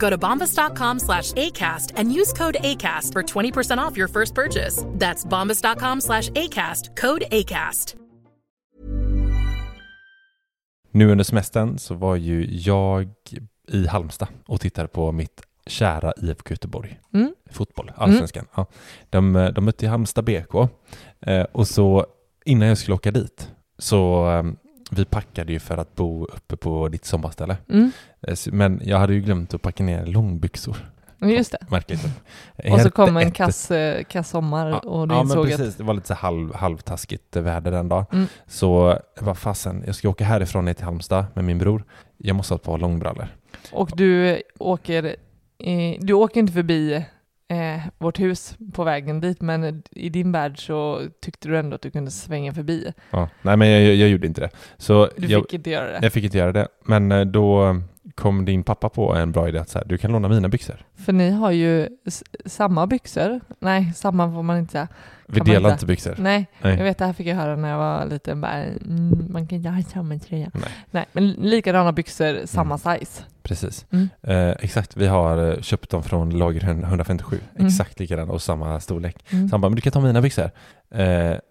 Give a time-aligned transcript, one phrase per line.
[0.00, 4.84] Go to bombas.com slash ACAST and use code ACAST for 20% off your first purchase.
[4.98, 7.96] That's bombas.com slash ACAST, code ACAST.
[10.92, 13.08] Nu under semestern så var ju jag
[13.68, 17.00] i Halmstad och tittade på mitt kära IFK Göteborg.
[17.14, 17.34] Mm.
[17.50, 18.46] Fotboll, allsvenskan.
[18.54, 18.66] Ja.
[19.10, 20.54] De, de mötte Halmstad BK
[21.20, 22.06] eh, och så
[22.44, 23.48] innan jag skulle åka dit
[23.78, 24.42] så eh,
[24.90, 27.56] vi packade ju för att bo uppe på ditt sommarställe.
[27.68, 27.90] Mm.
[28.28, 30.76] Eh, Men jag hade ju glömt att packa ner långbyxor.
[31.22, 31.58] Just det.
[31.70, 32.00] Märkligt.
[32.72, 35.76] Och så kom en kass, eh, kass sommar och du ja, men insåg precis.
[35.76, 38.04] Det var lite så halv, halvtaskigt väder den dagen.
[38.12, 38.26] Mm.
[38.46, 41.84] Så bara, fasen, jag ska åka härifrån ner till Halmstad med min bror.
[42.16, 43.22] Jag måste ha ett par långbrallor.
[43.22, 43.72] att...
[43.72, 45.04] Och du åker,
[45.58, 46.94] eh, du åker inte förbi
[47.48, 51.82] eh, vårt hus på vägen dit, men i din värld så tyckte du ändå att
[51.82, 52.92] du kunde svänga förbi.
[53.10, 53.28] Ja.
[53.42, 54.50] Nej, men jag, jag gjorde inte det.
[54.76, 55.98] Så Du jag, fick inte göra det.
[56.02, 56.68] jag fick inte göra det.
[56.84, 57.76] Men då
[58.20, 60.76] kom din pappa på en bra idé att så här, du kan låna mina byxor.
[60.96, 61.88] För ni har ju
[62.46, 63.40] samma byxor.
[63.60, 64.88] Nej, samma får man inte säga.
[65.26, 65.72] Vi Kan delar inte?
[65.72, 66.14] inte byxor.
[66.18, 66.76] Nej, Nej.
[66.76, 68.40] jag vet det här fick jag höra när jag var liten.
[68.40, 70.50] Bara, mm, man kan inte ha samma tröja.
[70.54, 70.70] Nej.
[70.90, 73.22] Nej, men likadana byxor, samma size.
[73.42, 73.86] Precis.
[73.90, 74.08] Mm.
[74.22, 77.38] Eh, exakt, vi har eh, köpt dem från lager 157.
[77.54, 77.66] Mm.
[77.66, 79.16] Exakt likadana och samma storlek.
[79.30, 79.48] Mm.
[79.48, 80.50] Så han bara, men du kan ta mina byxor.
[80.94, 81.06] Eh,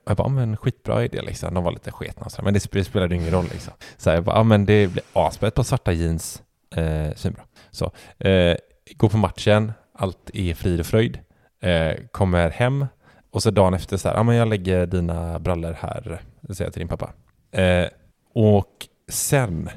[0.08, 1.54] jag bara, men skitbra idé liksom.
[1.54, 3.74] De var lite sketna men det, sp- det spelade ingen roll liksom.
[3.98, 5.48] Så jag bara, men det blir asbra.
[5.48, 6.42] Ett par svarta jeans,
[6.76, 7.44] eh, svinbra.
[7.72, 8.58] Så, eh,
[8.98, 11.20] går på matchen, allt är frid och fröjd.
[11.62, 12.86] Eh, kommer hem
[13.32, 16.74] och så dagen efter så här, ja men jag lägger dina brallor här, säger jag
[16.74, 17.14] till din pappa.
[17.52, 17.88] Eh,
[18.34, 19.70] och sen,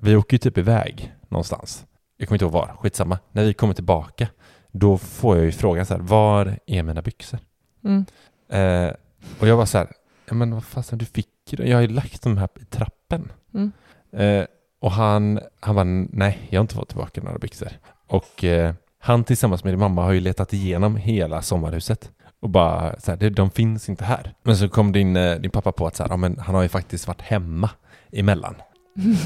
[0.00, 1.86] vi åker ju typ iväg någonstans.
[2.16, 3.18] Jag kommer inte ihåg var, skitsamma.
[3.32, 4.28] När vi kommer tillbaka,
[4.72, 7.38] då får jag ju frågan så här, var är mina byxor?
[7.84, 8.04] Mm.
[8.48, 8.94] Eh,
[9.40, 9.88] och jag var så här,
[10.30, 11.68] men vad fasen du fick ju.
[11.68, 13.32] Jag har ju lagt dem här i trappen.
[13.54, 13.72] Mm.
[14.12, 14.46] Eh,
[14.80, 15.84] och han, han var
[16.16, 17.68] nej, jag har inte fått tillbaka några byxor.
[18.06, 22.10] Och eh, han tillsammans med din mamma har ju letat igenom hela sommarhuset
[22.40, 24.34] och bara så här, de finns inte här.
[24.42, 26.62] Men så kom din, eh, din pappa på att så här, ja, men han har
[26.62, 27.70] ju faktiskt varit hemma
[28.12, 28.54] emellan.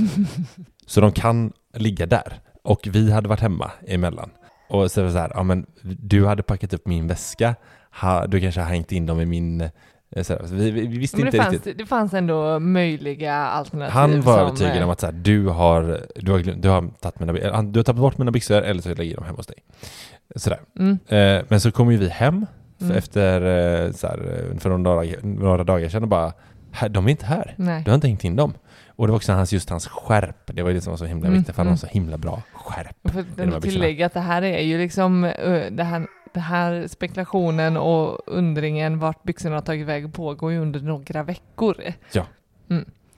[0.86, 2.40] Så de kan ligga där.
[2.62, 4.30] Och vi hade varit hemma emellan.
[4.68, 7.54] Och så var det så här, ja men du hade packat upp min väska,
[8.00, 9.70] ha, du kanske har hängt in dem i min...
[10.16, 11.78] eh, här, så vi, vi, vi visste Men inte det fanns, riktigt.
[11.78, 13.92] det fanns ändå möjliga alternativ.
[13.94, 17.20] Han var som, övertygad om att så här, du har, du har, du har tagit
[17.20, 17.32] mina,
[17.62, 19.58] du har tagit bort mina byxor eller så lägger jag dem hemma hos dig.
[20.36, 20.60] Sådär.
[20.78, 20.98] Mm.
[21.08, 22.46] Eh, men så kom ju vi hem
[22.82, 22.96] Mm.
[22.96, 23.40] efter
[23.86, 26.32] eh, så här, eh, för några dagar, några dagar sedan och bara,
[26.72, 27.54] här, de är inte här.
[27.56, 27.82] Nej.
[27.84, 28.54] Du har inte hängt in dem.
[28.88, 30.36] Och det var också hans, just hans skärp.
[30.46, 31.72] Det var det som var så himla Mm, viktigt, för han mm.
[31.72, 32.96] har så himla bra skärp.
[33.02, 35.20] Och För att tillägga att det här är ju liksom
[35.70, 40.80] det här, det här spekulationen och undringen vart byxorna har tagit väg pågår ju under
[40.80, 41.76] några veckor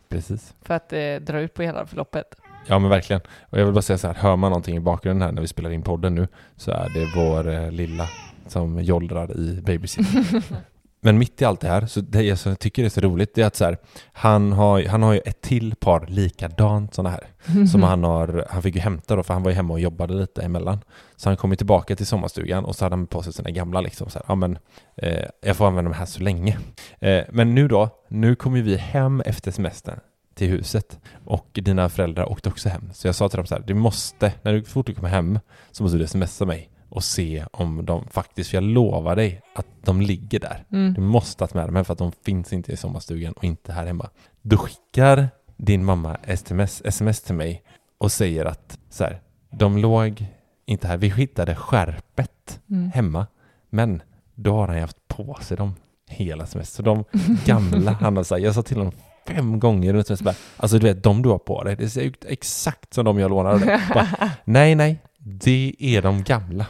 [0.08, 0.54] Precis.
[0.62, 2.34] för att eh, dra ut på hela förloppet.
[2.66, 3.22] Ja men verkligen.
[3.50, 5.48] Och jag vill bara säga så här, hör man någonting i bakgrunden här när vi
[5.48, 8.08] spelar in podden nu så är det vår eh, lilla
[8.46, 10.42] som jollrar i babysitter.
[11.04, 13.42] men mitt i allt det här, så det jag så tycker är så roligt, det
[13.42, 13.78] är att så här,
[14.12, 17.66] han har, han har ju ett till par likadant sådana här.
[17.66, 20.14] Som han har, han fick ju hämta då, för han var ju hemma och jobbade
[20.14, 20.78] lite emellan.
[21.16, 23.80] Så han kom ju tillbaka till sommarstugan och så hade han på sig sina gamla
[23.80, 24.58] liksom så här, ja men
[24.96, 26.58] eh, jag får använda de här så länge.
[27.00, 30.00] Eh, men nu då, nu kommer vi hem efter semestern
[30.34, 32.90] till huset och dina föräldrar åkte också hem.
[32.92, 35.38] Så jag sa till dem så här, du måste, när du fort du kommer hem
[35.70, 39.66] så måste du smsa mig och se om de faktiskt, för jag lovar dig att
[39.84, 40.64] de ligger där.
[40.72, 40.94] Mm.
[40.94, 43.72] Du måste ha med dem hem för att de finns inte i sommarstugan och inte
[43.72, 44.10] här hemma.
[44.42, 47.62] Då skickar din mamma sms, sms till mig
[47.98, 50.26] och säger att så här, de låg
[50.66, 50.96] inte här.
[50.96, 52.90] Vi hittade skärpet Mm.
[52.94, 53.26] hemma,
[53.70, 54.02] men
[54.34, 55.74] då har han haft på sig dem
[56.08, 56.84] hela semestern.
[56.84, 57.04] De
[57.44, 58.92] gamla, han har sagt, jag sa till honom
[59.26, 62.24] fem gånger under semestern, alltså du vet, de du har på dig, det ser ut
[62.24, 63.80] exakt som de jag lånade dig.
[63.94, 64.08] Bara,
[64.44, 66.66] nej, nej, det är de gamla.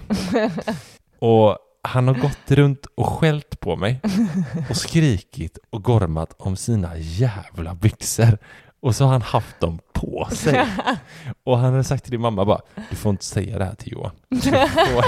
[1.19, 4.01] Och han har gått runt och skällt på mig
[4.71, 8.39] och skrikit och gormat om sina jävla byxor.
[8.81, 10.67] Och så har han haft dem på sig.
[11.45, 12.61] Och han har sagt till din mamma bara,
[12.91, 14.13] du får inte säga det här till Johan.
[14.29, 15.05] Du får,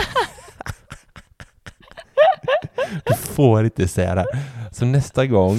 [3.04, 4.42] du får inte säga det här.
[4.72, 5.58] Så nästa gång,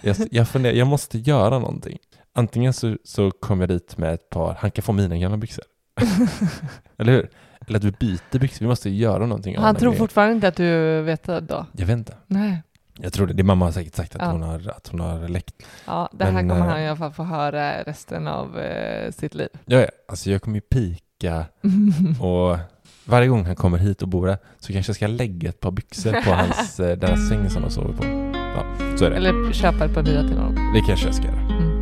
[0.00, 1.98] jag, jag, funderar, jag måste göra någonting.
[2.34, 5.64] Antingen så, så kommer jag dit med ett par, han kan få mina gamla byxor.
[6.98, 7.28] Eller hur?
[7.66, 9.56] Eller att vi byter byxor, vi måste göra någonting.
[9.58, 11.66] Han tror fortfarande inte att du vet då?
[11.72, 12.14] Jag vet inte.
[12.26, 12.62] Nej.
[12.98, 13.42] Jag tror det.
[13.42, 14.30] Mamma har säkert sagt att, Ja.
[14.30, 15.54] hon, har, att hon har läckt.
[15.86, 19.10] Ja, det här Men, kommer eh, han i alla fall få höra resten av eh,
[19.12, 19.48] sitt liv.
[19.64, 19.86] Ja, ja.
[20.08, 21.44] Alltså jag kommer ju pika
[22.20, 22.58] och
[23.04, 25.70] varje gång han kommer hit och bor här så kanske jag ska lägga ett par
[25.70, 28.04] byxor på hans, eh, den här sängen som de sover på.
[28.34, 28.64] Ja,
[28.98, 29.16] så är det.
[29.16, 30.72] Eller köpa ett par nya till honom.
[30.74, 31.40] Det kanske jag ska göra.
[31.40, 31.75] Mm.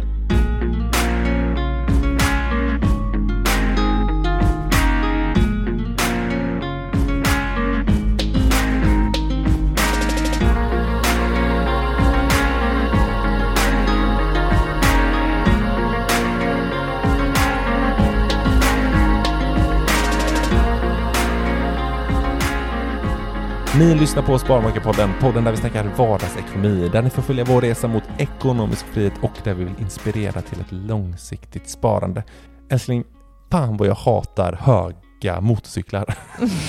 [23.78, 27.88] Ni lyssnar på Sparmakarpodden, podden där vi snackar vardagsekonomi, där ni får följa vår resa
[27.88, 32.24] mot ekonomisk frihet och där vi vill inspirera till ett långsiktigt sparande.
[32.70, 33.04] Älskling,
[33.50, 36.14] fan vad jag hatar höga motorcyklar.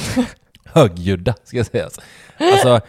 [0.65, 1.89] Högljudda, ska jag säga.
[2.39, 2.81] Alltså,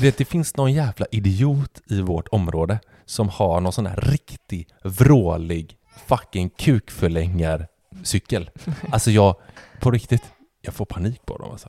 [0.00, 4.68] det, det finns någon jävla idiot i vårt område som har någon sån här riktig
[4.84, 5.76] vrålig
[6.06, 8.50] fucking kukförlängarcykel.
[8.90, 9.36] Alltså jag,
[9.80, 10.22] på riktigt,
[10.64, 11.68] jag får panik på dem alltså.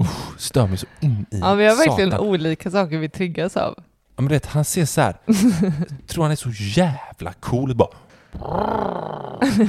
[0.00, 2.26] Usch, stör mig så in i Ja, vi har verkligen satan.
[2.26, 3.74] olika saker vi triggas av.
[4.16, 5.16] Ja, men vet, han ser så här.
[6.06, 7.74] tror han är så jävla cool.
[7.74, 7.88] Bara,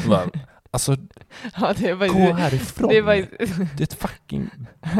[0.07, 0.21] bara,
[0.71, 0.95] alltså,
[1.59, 2.89] Ja, det var gå härifrån.
[2.89, 3.13] det var
[3.77, 4.49] Det är ett fucking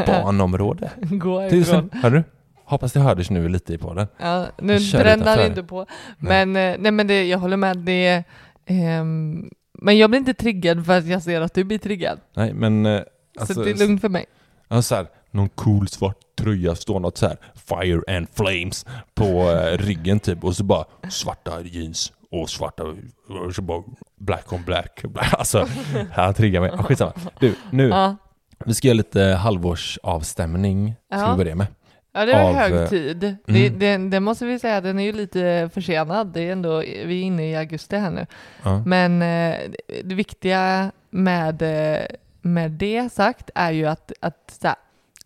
[0.06, 0.90] barnområde.
[1.00, 1.90] Gå härifrån.
[1.92, 2.24] hör du?
[2.64, 4.06] Hoppas det hördes nu lite i podden.
[4.18, 5.86] Ja, nu brände han inte på.
[6.18, 7.78] Men, eh, nej, men det, jag håller med.
[7.78, 8.24] Det,
[8.66, 12.20] ehm, men jag blir inte triggad för att jag ser att du blir triggad.
[12.34, 13.00] Nej, men eh,
[13.38, 14.26] alltså, så det är lugnt för mig.
[14.68, 19.24] Ja, så här, någon cool svart tröja, står något så här Fire and Flames på
[19.24, 23.82] eh, ryggen typ och så bara svarta jeans och svarta och så bara
[24.18, 25.04] black on black.
[25.32, 25.66] Alltså,
[26.12, 26.70] han triggar mig.
[26.74, 27.12] Ah, Skitsamma.
[27.40, 28.16] Du, nu, Ja,
[28.64, 30.94] vi ska göra lite halvårsavstämning.
[31.10, 31.30] Ska Ja.
[31.30, 31.66] vi börja med.
[32.12, 33.16] ja det är Av, hög eh, tid.
[33.16, 33.78] Det, mm.
[33.78, 36.26] det, det måste vi säga, den är ju lite försenad.
[36.32, 38.26] Det är ändå, vi är inne i augusti här nu.
[38.62, 38.82] Ja.
[38.86, 39.58] Men eh,
[40.04, 42.04] det viktiga med, eh,
[42.46, 44.74] med det sagt är ju att, att här,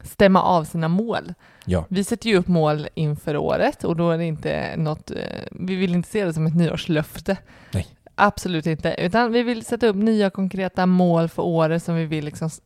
[0.04, 1.34] stämma av sina mål.
[1.64, 1.84] Ja.
[1.88, 5.16] Vi sätter ju upp mål inför året och då är det inte något, eh,
[5.50, 7.36] vi vill inte se det som ett nyårslöfte.
[7.72, 7.86] Nej.
[8.14, 12.24] Absolut inte, utan vi vill sätta upp nya konkreta mål för året som vi vill
[12.24, 12.60] liksom s-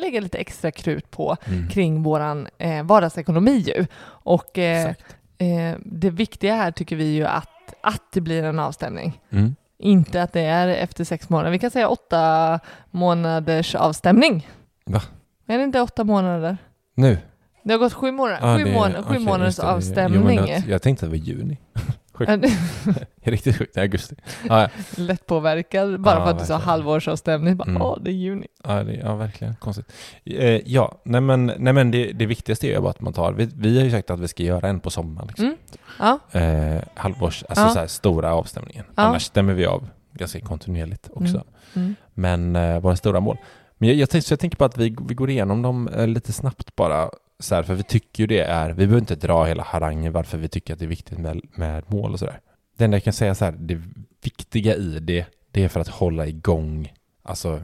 [0.00, 1.68] lägga lite extra krut på Mm.
[1.68, 3.86] kring våran eh, vardagsekonomi ju.
[4.02, 4.88] Och eh,
[5.38, 9.20] eh, det viktiga här tycker vi ju att, att det blir en avstämning.
[9.30, 9.54] Mm.
[9.80, 11.50] Inte att det är efter sex månader.
[11.50, 12.60] Vi kan säga åtta
[12.90, 14.48] månaders avstämning.
[14.86, 15.02] Va?
[15.46, 16.58] Är det inte åtta månader?
[16.94, 17.18] Nu?
[17.62, 18.38] Det har gått sju månader.
[18.42, 19.58] Ja, sju, det- mån- sju okej, månaders.
[19.58, 20.24] Jo, avstämning.
[20.36, 21.58] men det- jag tänkte att det var juni.
[22.26, 23.76] Det- Riktigt sjukt.
[23.76, 24.14] Är augusti.
[24.48, 24.68] Ja, ja.
[24.96, 27.56] Lättpåverkad bara Ja, för att du sa halvårsavstämning.
[27.56, 27.82] Bara, Mm.
[27.82, 28.46] Åh, det är juni.
[28.64, 29.54] Ja, det, ja verkligen.
[29.56, 29.92] Konstigt.
[30.24, 33.32] Eh, ja, nej men, nej, men det, det viktigaste är ju bara att man tar,
[33.32, 35.28] vi, vi har ju sagt att vi ska göra en på sommaren.
[35.28, 35.44] Liksom.
[35.46, 35.56] Mm.
[35.98, 38.84] Ja, Eh, halvårs, alltså så här stora avstämningen.
[38.94, 41.34] Annars stämmer vi av ganska kontinuerligt också.
[41.34, 41.44] Mm.
[41.74, 41.94] mm.
[42.14, 43.36] Men eh, våra stora mål.
[43.78, 46.32] Men jag, jag, så jag tänker på att vi, vi går igenom dem eh, lite
[46.32, 47.10] snabbt bara.
[47.40, 50.38] Så här, för vi tycker ju det är, vi behöver inte dra hela harangen varför
[50.38, 52.40] vi tycker att det är viktigt med, med mål och sådär.
[52.76, 53.82] Det enda jag kan säga så här, det
[54.22, 56.92] viktiga i det, det är för att hålla igång,
[57.22, 57.60] alltså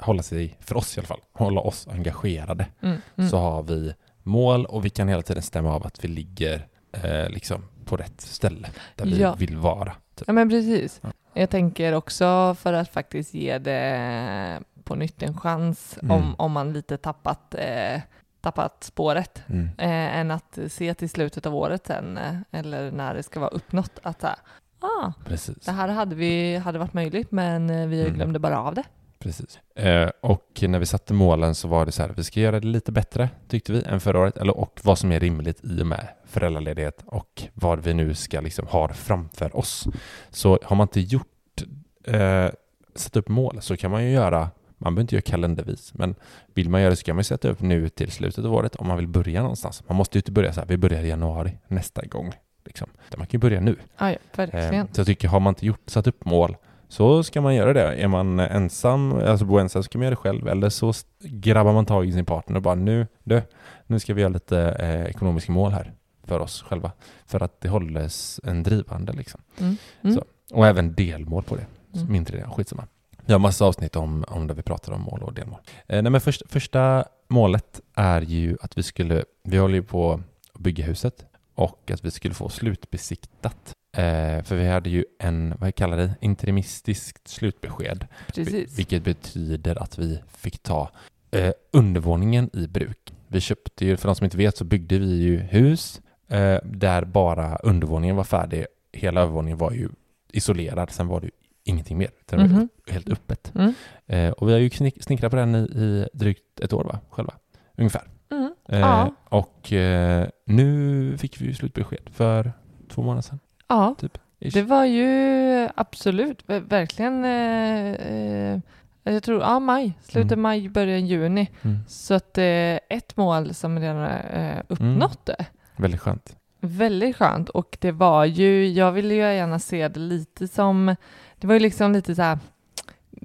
[0.00, 2.66] hålla sig, för oss i alla fall, hålla oss engagerade.
[2.82, 2.96] Mm.
[3.16, 3.30] Mm.
[3.30, 7.28] Så har vi mål och vi kan hela tiden stämma av att vi ligger eh,
[7.28, 9.34] liksom på rätt ställe där vi Ja.
[9.34, 9.92] vill vara.
[10.14, 10.24] Typ.
[10.26, 11.00] Ja, men precis.
[11.02, 11.12] Ja.
[11.34, 16.10] Jag tänker också för att faktiskt ge det på nytt en chans Mm.
[16.16, 18.00] om, om man lite tappat, eh,
[18.46, 19.42] tappat spåret.
[19.48, 19.64] Mm.
[19.78, 23.50] eh, än att se till slutet av året sen, eh, eller när det ska vara
[23.50, 24.36] uppnått, att så här,
[24.80, 25.56] ah, Precis.
[25.64, 28.14] det här hade, vi, hade varit möjligt, men eh, vi Mm.
[28.14, 28.82] glömde bara av det.
[29.18, 29.58] Precis.
[29.74, 32.66] Eh, och när vi satte målen så var det så här, vi ska göra det
[32.66, 34.36] lite bättre, tyckte vi, än förra året.
[34.36, 38.40] Eller, och vad som är rimligt i och med föräldraledighet och vad vi nu ska
[38.40, 39.86] liksom ha framför oss.
[40.30, 41.62] Så har man inte gjort,
[42.04, 42.46] eh,
[42.94, 46.14] satt upp mål så kan man ju göra, man behöver inte göra kalendervis, men
[46.54, 48.86] vill man göra det så kan man sätta upp nu till slutet av året om
[48.86, 49.82] man vill börja någonstans.
[49.88, 52.32] Man måste ju inte börja så här, vi börjar i januari nästa gång.
[52.64, 52.88] Liksom.
[53.16, 53.76] Man kan ju börja nu.
[53.98, 54.74] Ja, verkligen.
[54.74, 56.56] Eh, så jag tycker, har man inte gjort, satt upp mål
[56.88, 57.94] så ska man göra det.
[57.94, 60.48] Är man ensam, alltså bor ensam så kan man göra det själv.
[60.48, 63.42] Eller så grabbar man tag i sin partner och bara nu, du,
[63.86, 65.92] nu ska vi göra lite eh, ekonomiska mål här
[66.24, 66.92] för oss själva.
[67.26, 69.40] För att det hålls en drivande liksom.
[69.58, 69.76] Mm.
[70.02, 70.16] Mm.
[70.16, 70.24] Så.
[70.54, 71.66] Och även delmål på det.
[71.94, 72.12] Mm.
[72.12, 72.86] Mindre det, skitsamma.
[73.26, 75.60] Vi har massa avsnitt om, om där vi pratar om mål och delmål.
[75.86, 80.20] Eh, nej men först, första målet är ju att vi skulle, vi håller ju på
[80.52, 83.72] att bygga huset och att vi skulle få slutbesiktat.
[83.96, 88.06] Eh, för vi hade ju en, vad kallar det, interimistiskt slutbesked.
[88.34, 88.78] Precis.
[88.78, 90.90] Vilket betyder att vi fick ta
[91.30, 93.14] eh, undervåningen i bruk.
[93.28, 97.04] Vi köpte ju, för de som inte vet så byggde vi ju hus eh, där
[97.04, 98.66] bara undervåningen var färdig.
[98.92, 99.88] Hela övervåningen var ju
[100.32, 101.32] isolerad, sen var det ju
[101.68, 102.10] ingenting mer.
[102.26, 102.60] Det Mhm.
[102.62, 103.52] upp- helt öppet.
[103.54, 103.74] Mm.
[104.06, 106.98] Eh, och vi har ju snick, snickrat på den i, i drygt ett år va,
[107.10, 107.34] själva.
[107.78, 108.02] Ungefär.
[108.30, 108.54] Mm.
[108.68, 109.14] Eh, Ja.
[109.24, 112.52] Och eh, nu fick vi ju slutbesked för
[112.88, 113.38] två månader sedan.
[113.68, 114.18] Ja, Typ.
[114.40, 114.54] Ish.
[114.54, 118.60] det var ju absolut, ver- verkligen, eh, eh,
[119.02, 120.42] jag tror, ja maj, slutet Mm.
[120.42, 121.50] maj, början juni.
[121.62, 121.78] Mm.
[121.88, 122.44] Så att eh,
[122.88, 125.46] ett mål som redan är eh, uppnått det.
[125.76, 126.36] Väldigt skönt.
[126.60, 130.96] Väldigt skönt och det var ju, jag ville ju gärna se det lite som,
[131.36, 132.38] det var ju liksom lite så här,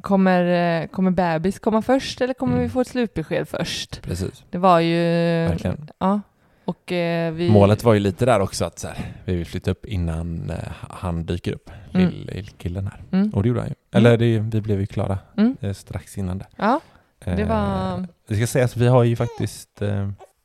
[0.02, 2.64] kommer, kommer bebis komma först eller kommer Mm.
[2.64, 4.02] vi få ett slutbesked först?
[4.02, 4.44] Precis.
[4.50, 4.96] Det var ju,
[5.48, 5.90] Verkligen.
[6.00, 6.22] ja.
[6.66, 7.50] Och eh, vi...
[7.52, 10.56] Målet var ju lite där också att så här, vi vill flytta upp innan eh,
[10.90, 12.08] han dyker upp, Mm.
[12.10, 13.02] lill, lillkillen här.
[13.12, 13.30] Mm.
[13.30, 13.76] Och det gjorde han ju.
[13.92, 15.58] Eller det, vi blev ju klara Mm.
[15.62, 16.46] eh, strax innan det.
[16.56, 16.80] Ja,
[17.26, 18.08] det Eh, var...
[18.28, 19.82] Det ska sägas, vi har ju faktiskt,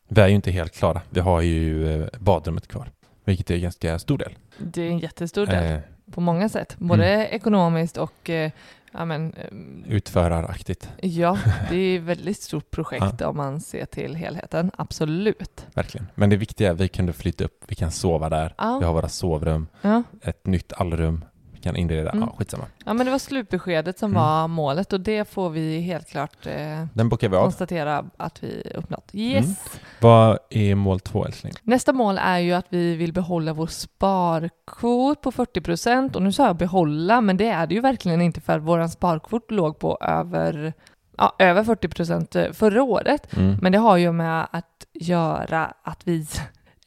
[0.08, 1.00] vi är ju inte helt klara.
[1.10, 2.90] Vi har ju eh, badrummet kvar,
[3.24, 4.32] vilket är en ganska stor del.
[4.58, 5.80] Det är en jättestor del Eh,
[6.12, 6.74] på många sätt.
[6.78, 7.26] Både Mm.
[7.30, 8.50] ekonomiskt och eh,
[8.92, 11.38] ja, men, eh, utföraraktigt, ja,
[11.70, 14.70] det är ett väldigt stort projekt om man ser till helheten.
[14.78, 15.66] Absolut.
[15.74, 16.06] verkligen.
[16.14, 18.84] Men det viktiga är att vi kunde flytta upp, vi kan sova där, Ja, vi
[18.84, 20.02] har våra sovrum, ja.
[20.22, 21.24] ett nytt allrum,
[21.66, 22.28] kan inreda, Mm.
[22.28, 22.64] ja skitsamma.
[22.84, 24.22] ja, men det var slutbeskedet som Mm.
[24.22, 27.42] var målet och det får vi helt klart eh, Den vi av.
[27.42, 29.10] konstatera att vi uppnått.
[29.12, 29.44] Yes.
[29.44, 29.56] Mm.
[30.00, 31.52] Vad är mål två älskling?
[31.62, 36.32] Nästa mål är ju att vi vill behålla vår sparkvot på 40 procent och nu
[36.32, 39.98] sa jag behålla, men det är det ju verkligen inte för vår sparkvot låg på
[40.00, 40.72] över,
[41.18, 43.36] ja, över 40 procent förra året.
[43.36, 43.58] Mm.
[43.62, 46.26] Men det har ju med att göra att vi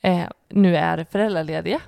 [0.02, 1.80] eh, nu är föräldralediga.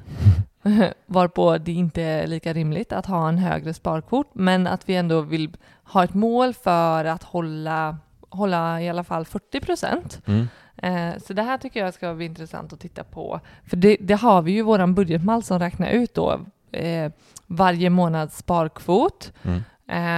[1.06, 5.22] Varpå det inte är lika rimligt att ha en högre sparkvot, men att vi ändå
[5.22, 7.98] vill ha ett mål för att hålla,
[8.30, 10.22] hålla i alla fall 40 procent.
[10.26, 10.48] Mm.
[10.78, 13.40] Eh, så det här tycker jag ska bli intressant att titta på.
[13.66, 16.40] För det, det har vi ju vår budgetmall som räknar ut då
[16.72, 17.12] eh,
[17.48, 19.62] varje månads sparkvot Mm.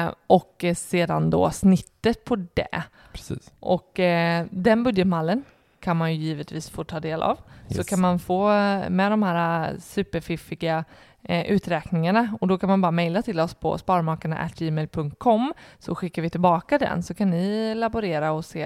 [0.07, 2.83] eh, och sedan då snittet på det.
[3.13, 3.51] Precis.
[3.59, 5.43] Och eh, den budgetmallen
[5.83, 7.37] kan man ju givetvis få ta del av.
[7.69, 7.87] Så Yes.
[7.87, 10.83] kan man få eh, med de här eh, superfiffiga
[11.23, 16.29] eh, uträkningarna och då kan man bara mejla till oss på sparmakarna.gmail.com så skickar vi
[16.29, 18.63] tillbaka den så kan ni laborera och se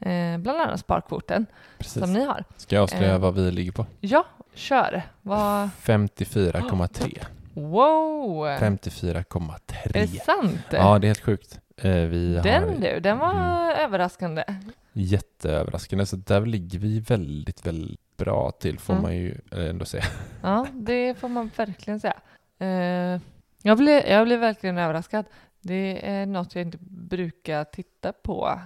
[0.00, 1.46] eh, bland annat sparkvoten
[1.78, 2.02] Precis.
[2.02, 2.44] som ni har.
[2.56, 3.18] Ska jag avslöja Eh.
[3.18, 3.86] vad vi ligger på?
[4.00, 5.02] Ja, kör!
[5.22, 5.70] Vad...
[5.82, 7.18] 54,3.
[7.56, 8.46] Wow!
[8.48, 10.06] Är det 54,3.
[10.24, 10.60] sant?
[10.70, 11.60] Ja, det är helt sjukt.
[11.76, 13.84] Eh, Vi den har du, den var Mm.
[13.84, 14.44] överraskande.
[14.92, 19.02] jätteöverraskande, så där ligger vi väldigt, väldigt bra till får Mm.
[19.02, 20.04] man ju eh, ändå säga.
[20.42, 22.16] Ja, det får man verkligen säga.
[22.58, 23.20] Eh,
[23.62, 25.24] jag, blev, jag blev verkligen överraskad.
[25.60, 28.60] Det är något jag inte brukar titta på.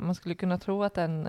[0.00, 1.28] Man skulle kunna tro att, den,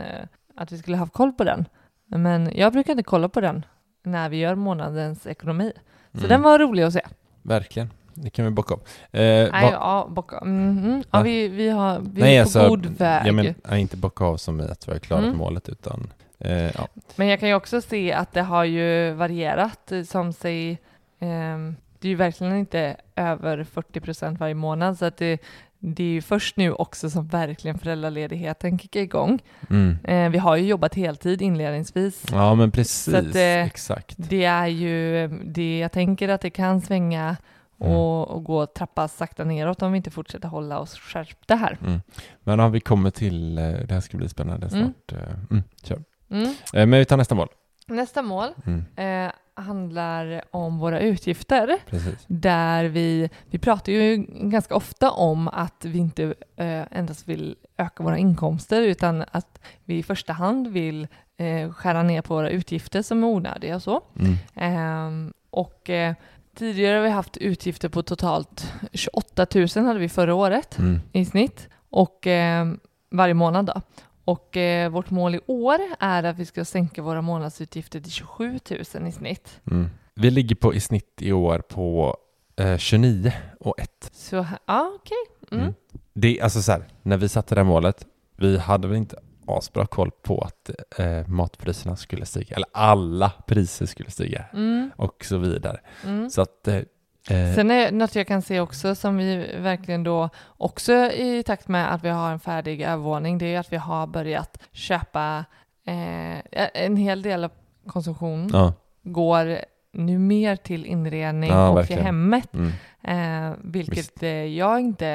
[0.56, 1.66] att vi skulle ha koll på den.
[2.06, 3.66] Men jag brukar inte kolla på den
[4.04, 5.72] när vi gör månadens ekonomi.
[6.12, 6.30] Så Mm.
[6.30, 7.02] den var rolig att se.
[7.42, 7.90] Verkligen.
[8.14, 8.80] Det kan vi bocka av.
[9.12, 10.38] Eh, Nej, va- ja, bocka.
[10.38, 11.04] Mm, mm.
[11.12, 13.28] ja, vi, vi, har, vi Nej, är på alltså, god väg.
[13.28, 15.38] Ja, men, nej, inte bocka av som i att vi har klarat Mm.
[15.38, 16.88] målet, utan eh, ja.
[17.16, 20.80] Men jag kan ju också se att det har ju varierat eh, som sig,
[21.20, 25.42] ehm, det är ju verkligen inte över 40 procent varje månad så att det,
[25.80, 29.40] det är ju först nu också som verkligen föräldraledigheten kickar igång.
[29.70, 29.98] Mm.
[30.04, 32.24] Eh, vi har ju jobbat heltid inledningsvis.
[32.32, 33.14] Ja, men precis.
[33.14, 34.16] Att, eh, Exakt.
[34.18, 37.38] Det är ju, det, jag tänker att det kan svänga.
[37.78, 41.78] Och, och gå och trappa sakta neråt om vi inte fortsätter hålla oss skärpta här.
[41.86, 42.02] Mm.
[42.44, 44.80] Men har vi kommit till, eh, det här ska bli spännande Mm.
[45.08, 45.22] snart.
[45.22, 46.04] eh, Mm, kör.
[46.30, 46.44] Mm.
[46.48, 46.54] Eh,
[46.88, 47.48] Men vi tar nästa mål.
[47.88, 48.86] Nästa mål Mm.
[49.28, 51.78] eh, handlar om våra utgifter.
[51.90, 52.26] Precis.
[52.28, 56.24] Där vi, vi pratar ju ganska ofta om att vi inte
[56.56, 62.04] eh, endast vill öka våra inkomster utan att vi i första hand vill eh, skära
[62.04, 64.02] ner på våra utgifter som är onödiga och så.
[64.20, 64.36] Mm.
[64.56, 66.14] Ehm, och eh,
[66.56, 71.00] tidigare har vi haft utgifter på totalt 28 000 hade vi förra året Mm.
[71.12, 72.68] i snitt och eh,
[73.12, 73.82] varje månad då.
[74.26, 78.60] Och eh, vårt mål i år är att vi ska sänka våra månadsutgifter till 27
[78.96, 79.62] 000 i snitt.
[79.72, 79.90] Mm.
[80.16, 82.18] Vi ligger på i snitt i år på
[82.56, 83.90] eh, 29 och 1.
[84.14, 85.18] Så ja, okej.
[85.52, 85.64] Mm.
[85.64, 85.74] Mm.
[86.14, 88.06] Det är alltså så här, när vi satte det här målet,
[88.38, 90.70] vi hade väl inte asbra koll på att
[91.00, 94.92] eh, matpriserna skulle stiga, eller alla priser skulle stiga Mm.
[94.96, 95.80] och så vidare.
[96.06, 96.30] Mm.
[96.30, 100.30] Så att eh, eh, Sen är något jag kan se också som vi verkligen då
[100.58, 104.08] också i takt med att vi har en färdig övervåning, det är att vi har
[104.08, 105.46] börjat köpa
[105.86, 106.38] eh,
[106.74, 107.52] en hel del av
[107.88, 108.74] konsumtion ja,
[109.04, 109.58] går
[109.96, 112.00] nu mer till inredning Ja, och verkligen.
[112.00, 112.54] till hemmet.
[112.54, 112.72] mm.
[113.06, 115.08] Eh, vilket eh, jag inte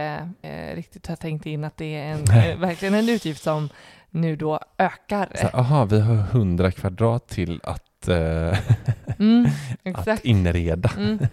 [0.42, 2.25] eh, riktigt har tänkt in att det är en,
[2.61, 3.68] verkligen en utgift som
[4.10, 5.28] nu då ökar.
[5.34, 8.58] Så här, aha, vi har 100 kvadrat till att, eh,
[9.18, 9.46] Mm,
[9.94, 10.90] att inreda.
[10.96, 11.18] Mm.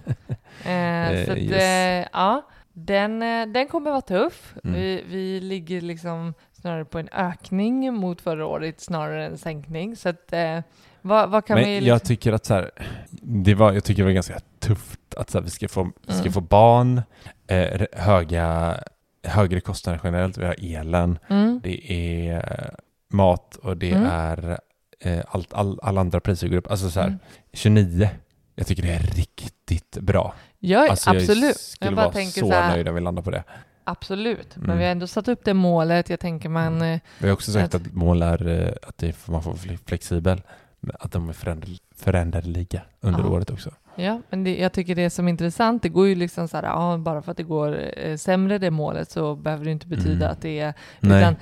[0.66, 1.52] Eh, så att, yes.
[1.64, 4.56] eh, ja, den, eh, den kommer vara tuff.
[4.64, 4.76] Mm.
[4.76, 9.96] Vi, vi ligger liksom snarare på en ökning mot förra året snarare än en sänkning.
[9.96, 10.60] Så att, eh,
[11.02, 11.74] vad, vad kan Men vi...
[11.76, 12.00] jag Liksom...
[12.08, 12.72] tycker att så här,
[13.22, 16.14] det var, jag tycker det var ganska tufft att så här, vi, ska få, vi
[16.14, 16.34] ska Mm.
[16.34, 17.02] få barn,
[17.48, 18.78] eh, höga,
[19.26, 22.76] högre kostnader generellt, vi har elen, Mm, det är eh,
[23.10, 24.10] mat och det Mm.
[24.12, 24.60] är
[25.00, 26.72] eh, allt, all, alla andra priser går upp.
[26.72, 27.20] Alltså så här, mm.
[27.54, 28.10] 29,
[28.56, 30.34] jag tycker det är riktigt bra.
[30.60, 31.58] Ja, Alltså jag absolut.
[31.60, 33.44] skulle Jag vara tänker så så nöjd om vi landar på det.
[33.84, 34.56] Absolut.
[34.56, 34.78] Men Mm.
[34.78, 36.10] vi har ändå satt upp det målet.
[36.10, 36.82] Jag tänker man...
[36.82, 40.42] eh, Vi har också sagt Att- att mål är att det, man får bli flexibel,
[41.00, 43.28] att de är föränder, föränderliga under Ja.
[43.28, 43.72] året också.
[43.98, 46.64] Ja, men det, jag tycker det som är intressant, det går ju liksom så här,
[46.64, 50.16] ja, bara för att det går eh, sämre det målet så behöver det inte betyda
[50.26, 50.32] Mm.
[50.32, 51.20] att det är, Nej.
[51.22, 51.36] utan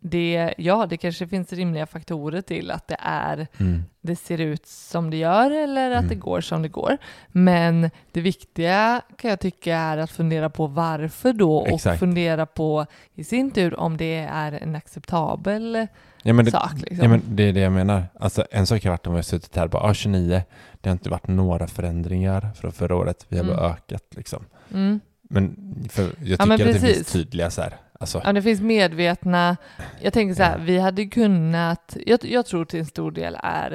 [0.00, 3.84] det, ja, det kanske finns rimliga faktorer till att det är, Mm.
[4.00, 6.08] det ser ut som det gör eller att Mm.
[6.08, 6.96] det går som det går.
[7.28, 12.00] Men det viktiga kan jag tycka är att fundera på varför då och Exakt.
[12.00, 15.86] fundera på i sin tur om det är en acceptabel
[16.22, 16.72] Ja, men det, sak.
[16.76, 16.98] Liksom.
[17.02, 18.04] Ja men det är det jag menar.
[18.20, 20.42] Alltså en sak har varit om vi har suttit här och bara ah, 29,
[20.80, 23.56] det har inte varit några förändringar från förra året, vi har Mm.
[23.56, 24.44] bara ökat liksom.
[24.74, 25.00] mm.
[25.22, 25.56] Men
[25.90, 28.60] för jag Ja, tycker men att det finns tydliga så här, alltså, Ja, det finns
[28.60, 29.56] medvetna...
[30.00, 30.64] Jag tänker så här, Ja.
[30.64, 31.96] vi hade kunnat...
[32.06, 33.72] Jag, jag tror till en stor del är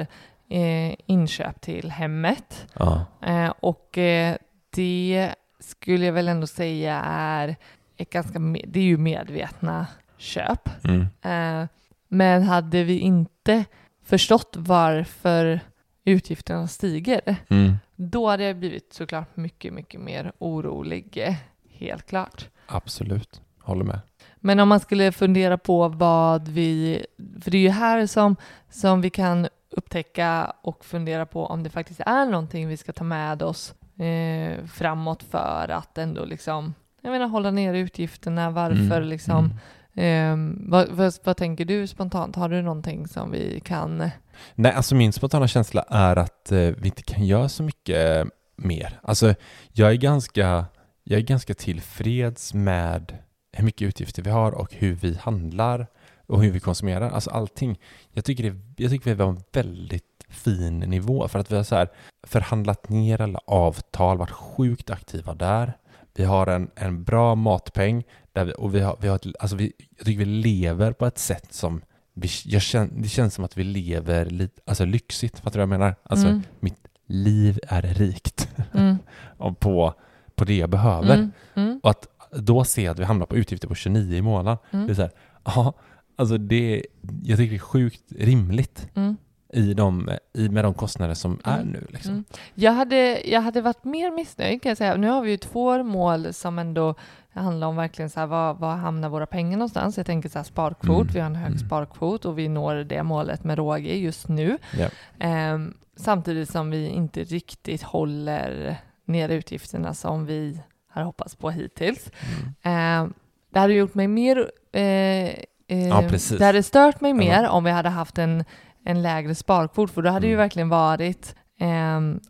[0.50, 2.66] eh, inköp till hemmet.
[2.72, 3.04] ja.
[3.26, 4.36] Eh, och eh,
[4.74, 7.56] det skulle jag väl ändå säga är
[7.96, 8.38] ett ganska...
[8.66, 9.86] Det är ju medvetna
[10.18, 10.68] köp.
[10.84, 11.00] Mm.
[11.22, 11.68] Eh,
[12.08, 13.64] men hade vi inte
[14.04, 15.60] förstått varför
[16.06, 17.74] utgifterna stiger, Mm.
[17.96, 21.36] då hade jag blivit såklart mycket, mycket mer orolig.
[21.70, 22.48] Helt klart.
[22.66, 24.00] Absolut, håller med.
[24.36, 27.06] Men om man skulle fundera på vad vi,
[27.42, 28.36] för det är ju här som,
[28.70, 33.04] som vi kan upptäcka och fundera på om det faktiskt är någonting vi ska ta
[33.04, 39.08] med oss eh, framåt för att ändå liksom, jag menar hålla nere utgifterna, varför Mm.
[39.08, 39.56] liksom, Mm
[39.96, 42.36] eh, vad, vad, vad tänker du spontant?
[42.36, 44.10] Har du någonting som vi kan,
[44.54, 48.24] Nej, alltså min spontana känsla är att eh, vi inte kan göra så mycket eh,
[48.56, 49.00] mer.
[49.02, 49.34] Alltså
[49.72, 50.64] jag är ganska,
[51.04, 53.18] jag är ganska tillfreds med
[53.52, 55.86] hur mycket utgifter vi har och hur vi handlar
[56.26, 57.10] och hur vi konsumerar.
[57.10, 57.80] Alltså allting.
[58.12, 61.62] Jag tycker, det, jag tycker vi har en väldigt fin nivå för att vi har
[61.62, 61.88] så här
[62.26, 65.76] förhandlat ner alla avtal, varit sjukt aktiva där.
[66.16, 69.56] Vi har en, en bra matpeng där vi, och vi har, vi har ett, alltså
[69.56, 71.82] vi, jag tycker vi lever på ett sätt som
[72.14, 75.62] vi, jag känner, det känns som att vi lever lite, alltså lyxigt, fattar du vad
[75.62, 75.94] jag menar?
[76.02, 76.42] Alltså Mm.
[76.60, 78.96] mitt liv är rikt mm,
[79.58, 79.94] på,
[80.34, 81.14] på det jag behöver.
[81.14, 84.58] mm, mm, Och att då se att vi hamnar på utgifter på 29 i månaden,
[84.70, 85.10] mm, det är så här,
[85.44, 85.72] ja,
[86.16, 86.86] alltså det,
[87.22, 89.16] jag tycker det är sjukt rimligt mm.
[89.52, 91.68] I de, i, med de kostnader som är Mm.
[91.68, 91.86] nu.
[91.90, 92.12] Liksom.
[92.12, 92.24] Mm.
[92.54, 94.96] Jag, hade, jag hade varit mer missnöjd kan jag säga.
[94.96, 96.94] Nu har vi ju två mål som ändå
[97.32, 99.96] handlar om verkligen så här, vad, vad hamnar våra pengar någonstans?
[99.96, 101.12] Jag tänker så här sparkvot, Mm.
[101.14, 101.58] vi har en hög Mm.
[101.58, 104.58] sparkvot och vi når det målet med råge just nu.
[104.78, 104.88] Ja.
[105.18, 112.10] Ehm, samtidigt som vi inte riktigt håller ner utgifterna som vi har hoppats på hittills.
[112.20, 112.54] Mm.
[112.62, 113.12] Ehm,
[113.52, 114.50] det hade gjort mig mer...
[114.72, 116.02] Eh, eh, Ja.
[116.38, 118.44] Det hade stört mig mer om vi hade haft en,
[118.86, 120.42] en lägre sparkvot, för då hade det ju Mm.
[120.44, 122.20] verkligen varit ehm,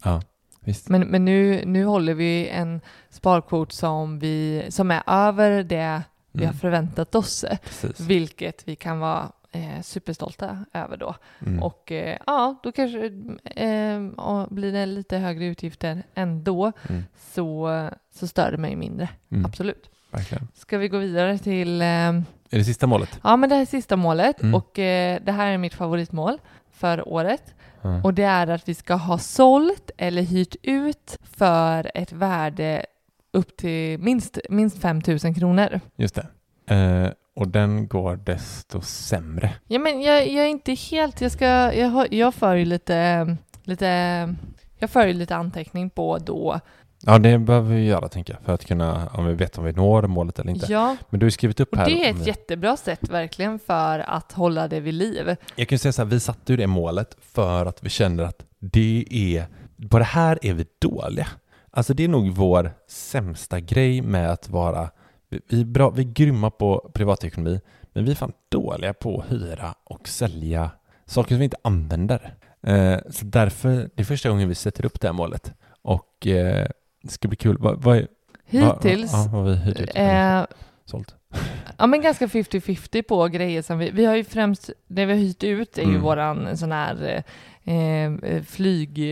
[0.61, 0.88] Visst.
[0.88, 6.45] men, men nu, nu håller vi en sparkvot som, vi, som är över det vi
[6.45, 6.59] har Mm.
[6.59, 8.01] förväntat oss, Precis.
[8.01, 11.14] vilket vi kan vara eh, superstolta över då.
[11.47, 11.62] Mm.
[11.62, 13.07] Och eh, ja, då kanske
[13.45, 17.03] eh, ja, blir det lite högre utgifter ändå Mm.
[17.33, 17.71] så,
[18.14, 19.09] så stör det mig mindre.
[19.31, 19.45] Mm.
[19.47, 19.90] Absolut.
[20.11, 20.49] Verkligen.
[20.55, 22.12] Ska vi gå vidare till eh,
[22.50, 23.20] Är det sista målet?
[23.22, 24.54] Ja, men det här är sista målet Mm.
[24.54, 26.38] och eh, det här är mitt favoritmål
[26.72, 27.54] för året.
[27.82, 28.02] Ja.
[28.04, 32.87] Och det är att vi ska ha sålt eller hyrt ut för ett värde
[33.32, 35.80] upp till minst, minst 5 000 kronor.
[35.96, 36.26] Just det.
[36.74, 39.52] Eh, och den går desto sämre.
[39.66, 41.20] Ja, men jag, jag är inte helt...
[41.20, 44.35] Jag, ska, jag, jag för ju lite, lite...
[44.78, 46.61] Jag för lite anteckning på då.
[47.07, 49.73] Ja, det behöver vi göra tänker jag, för att kunna, om vi vet om vi
[49.73, 50.73] når målet eller inte.
[50.73, 51.87] Ja, Men du har skrivit upp och här.
[51.87, 55.37] det är ett vi- jättebra sätt verkligen för att hålla det vid liv.
[55.57, 58.45] Jag kan säga så här, vi satte ju det målet för att vi känner att
[58.59, 59.47] det är,
[59.88, 61.27] på det här är vi dåliga.
[61.71, 64.90] Alltså det är nog vår sämsta grej med att vara,
[65.29, 67.61] vi, vi, är, bra, vi är grymma på privatekonomi,
[67.92, 70.71] men vi är fan dåliga på att hyra och sälja
[71.07, 72.35] saker som vi inte använder.
[72.62, 75.53] Eh, så därför, det är första gången vi sätter upp det här målet.
[75.83, 76.69] Och eh,
[77.07, 77.57] det ska bli kul.
[77.61, 78.09] Vad, vad, är-
[78.49, 79.90] Hittills, Vad, ja, vad har vi hyrt ut?
[79.95, 80.45] eh,
[80.85, 81.14] Sålt?
[81.79, 85.21] Ja men ganska 50-50 på grejer som vi, vi har ju främst, det vi har
[85.21, 86.03] hyrt ut är ju Mm.
[86.03, 87.23] våran sån här
[87.64, 88.42] eh, eh,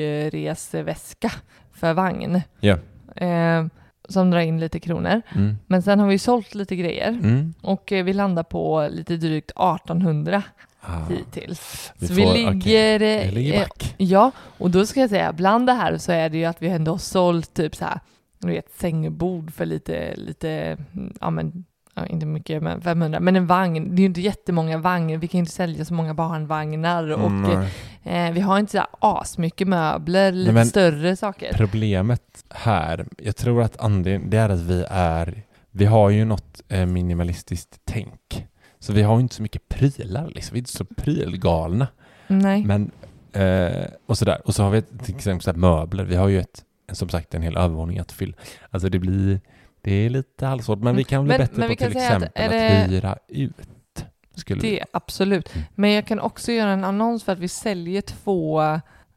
[0.04, 1.32] flygresväska
[1.72, 2.40] för vagn.
[2.60, 2.78] Ja.
[3.16, 3.66] Eh,
[4.08, 5.22] som drar in lite kronor.
[5.34, 5.56] Mm.
[5.66, 7.54] Men sen har vi sålt lite grejer Mm.
[7.62, 10.42] och eh, vi landar på lite drygt 1800
[10.86, 11.92] Ah, hittills.
[11.98, 12.44] vi får- vi okej.
[12.44, 12.98] ligger...
[12.98, 13.94] vi eh, ligger eh, back.
[13.98, 16.68] Ja, och då ska jag säga, bland det här så är det ju att vi
[16.68, 18.00] ändå har sålt typ så här,
[18.38, 20.50] du vet, sängbord för lite, lite,
[20.94, 24.20] mm, ja men, ja, inte mycket, men 500, men en vagn, det är ju inte
[24.20, 27.60] jättemånga vagnar, vi kan ju inte sälja så många barnvagnar och Mm,
[28.02, 31.52] eh, vi har inte så här asmycket möbler, lite men- större saker.
[31.54, 36.62] Problemet här, jag tror att anledningen, det är att vi är, vi har ju något
[36.68, 38.46] eh, minimalistiskt tänk.
[38.84, 41.86] Så vi har inte så mycket prylar liksom, vi är inte så prylgalna.
[42.26, 42.64] Nej.
[42.64, 42.90] Men,
[43.32, 44.40] eh, och sådär.
[44.44, 47.56] Och så har vi till exempel möbler, vi har ju ett, som sagt en hel
[47.56, 48.34] övervåning att fylla.
[48.70, 49.40] Alltså det blir,
[49.82, 52.28] det är lite halvsvårt, men vi kan bli Men- bättre men på till att exempel
[52.34, 54.04] att, det- hyra ut.
[54.34, 54.70] Skulle vi.
[54.70, 55.54] Det, absolut.
[55.54, 55.66] Mm.
[55.74, 58.62] Men jag kan också göra en annons för att vi säljer två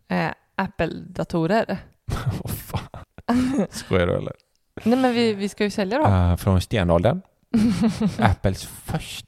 [0.08, 1.78] eh, Apple-datorer.
[2.44, 3.66] Åh fan.
[3.70, 4.34] Skojar du eller?
[4.84, 6.14] Nej men vi, vi ska ju sälja dem.
[6.14, 7.22] Uh, från stenåldern.
[8.20, 9.28] Apples första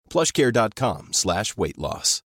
[0.11, 2.23] plushcare.com slash weight loss.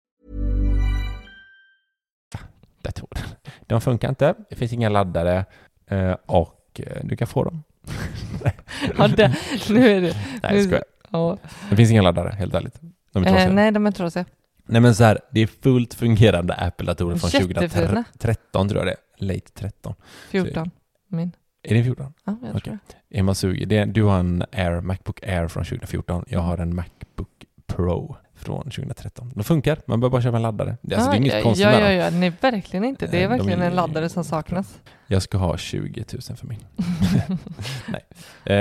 [2.85, 3.25] datorer.
[3.67, 5.45] De funkar inte, det finns inga laddare
[5.87, 7.63] eh, och eh, du kan få dem.
[8.99, 9.37] Ja, det,
[9.69, 10.17] nu är det...
[10.43, 10.85] Nej, jag skojar.
[11.11, 11.39] ja.
[11.71, 12.81] Det finns inga laddare, helt ärligt.
[13.13, 14.25] De är eh, nej, de är trasiga.
[14.67, 18.05] Nej men så här, det är fullt fungerande Apple-datorer från Jättefina.
[18.13, 19.27] 2013 tror jag det är.
[19.27, 19.95] Late 13.
[20.31, 20.71] 14.
[21.09, 21.33] Min.
[21.63, 22.13] Är det 14?
[22.25, 22.63] Ja, jag Okej.
[22.63, 22.79] tror
[23.11, 23.19] det.
[23.19, 23.93] Är man sugen?
[23.93, 26.25] Du har en Air, Macbook Air från 2014.
[26.29, 27.04] Jag har en Macbook
[27.77, 29.33] Pro från 2013.
[29.35, 30.77] De funkar, man behöver bara köpa en laddare.
[30.83, 33.07] Det, alltså, det är inget ja, konstigt ja, med ja, ja, nej verkligen inte.
[33.07, 34.81] Det är Eh, verkligen är- en laddare som saknas.
[35.07, 36.65] Jag ska ha 20 000 för min.
[37.89, 38.05] Nej.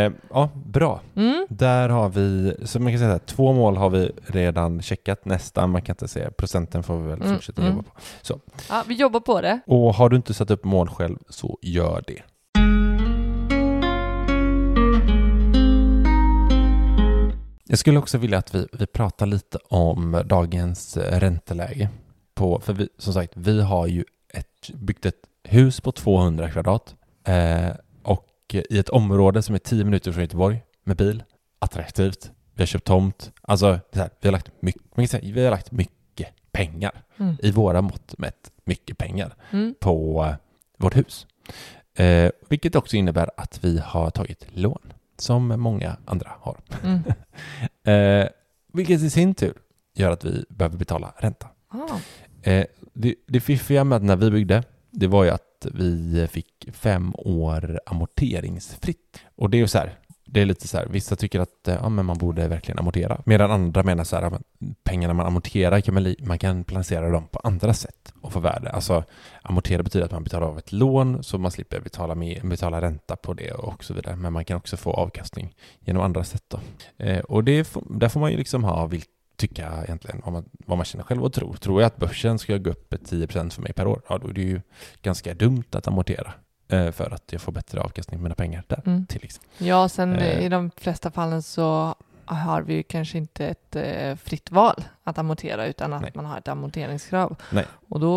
[0.06, 1.02] Eh, ja, bra.
[1.15, 1.45] Mm.
[1.49, 5.26] Där har vi, så man kan säga att två mål har vi redan checkat.
[5.26, 7.73] Nästa, man kan inte säga, procenten får vi väl Mm, fortsätta mm.
[7.76, 8.39] jobba på.
[8.69, 9.60] Ja, vi jobbar på det.
[9.67, 12.21] Och har du inte satt upp mål själv, så gör det.
[17.73, 21.89] Jag skulle också vilja att vi, vi pratar lite om dagens eh, ränteläge.
[22.33, 26.95] På, för vi, som sagt, vi har ju ett, byggt ett hus på 200 kvadrat
[27.27, 27.69] eh,
[28.03, 31.23] och i ett område som är 10 minuter från Göteborg med bil.
[31.59, 32.31] Attraktivt.
[32.53, 33.31] Vi har köpt tomt.
[33.41, 37.36] Alltså, här, vi, har lagt mycket, säga, vi har lagt mycket pengar Mm.
[37.43, 39.75] i våra mått mätt mycket pengar Mm.
[39.79, 40.36] på eh,
[40.77, 41.27] vårt hus.
[41.95, 46.58] Eh, vilket också innebär att vi har tagit lån, som många andra har.
[46.84, 46.99] Mm.
[47.86, 48.28] Eh,
[48.73, 49.54] vilket i sin tur
[49.95, 51.47] gör att vi behöver betala ränta.
[51.67, 52.49] Ah.
[52.49, 56.69] Eh, det, det fiffiga med att när vi byggde, det var ju att vi fick
[56.73, 59.19] fem år amorteringsfritt.
[59.36, 59.99] Och det är ju så här,
[60.34, 63.22] det är lite så här, vissa tycker att eh, ja, men man borde verkligen amortera,
[63.26, 64.41] medan andra menar så här, att
[64.84, 68.69] pengarna man amorterar kan man, man kan placera dem på andra sätt och få värde.
[68.69, 69.04] Alltså
[69.41, 73.15] amortera betyder att man betalar av ett lån så man slipper betala, med, betala ränta
[73.15, 74.15] på det och så vidare.
[74.15, 76.43] Men man kan också få avkastning genom andra sätt.
[76.48, 76.60] Då.
[77.06, 80.78] Eh, och det, där får man ju liksom ha vilka tycka egentligen vad man, vad
[80.78, 81.54] man känner själv och tror.
[81.54, 84.34] Tror jag att börsen ska gå upp 10% för mig per år, ja då är
[84.34, 84.62] det ju
[85.02, 86.34] ganska dumt att amortera
[86.91, 89.05] för att jag får bättre avkastning på mina pengar där Mm.
[89.05, 89.67] till exempel.
[89.67, 90.45] Ja, sen Eh.
[90.45, 95.17] i de flesta fallen så har vi ju kanske inte ett eh, fritt val att
[95.17, 96.12] amortera utan att Nej.
[96.15, 97.36] man har ett amorteringskrav.
[97.51, 97.65] Nej.
[97.89, 98.13] Och då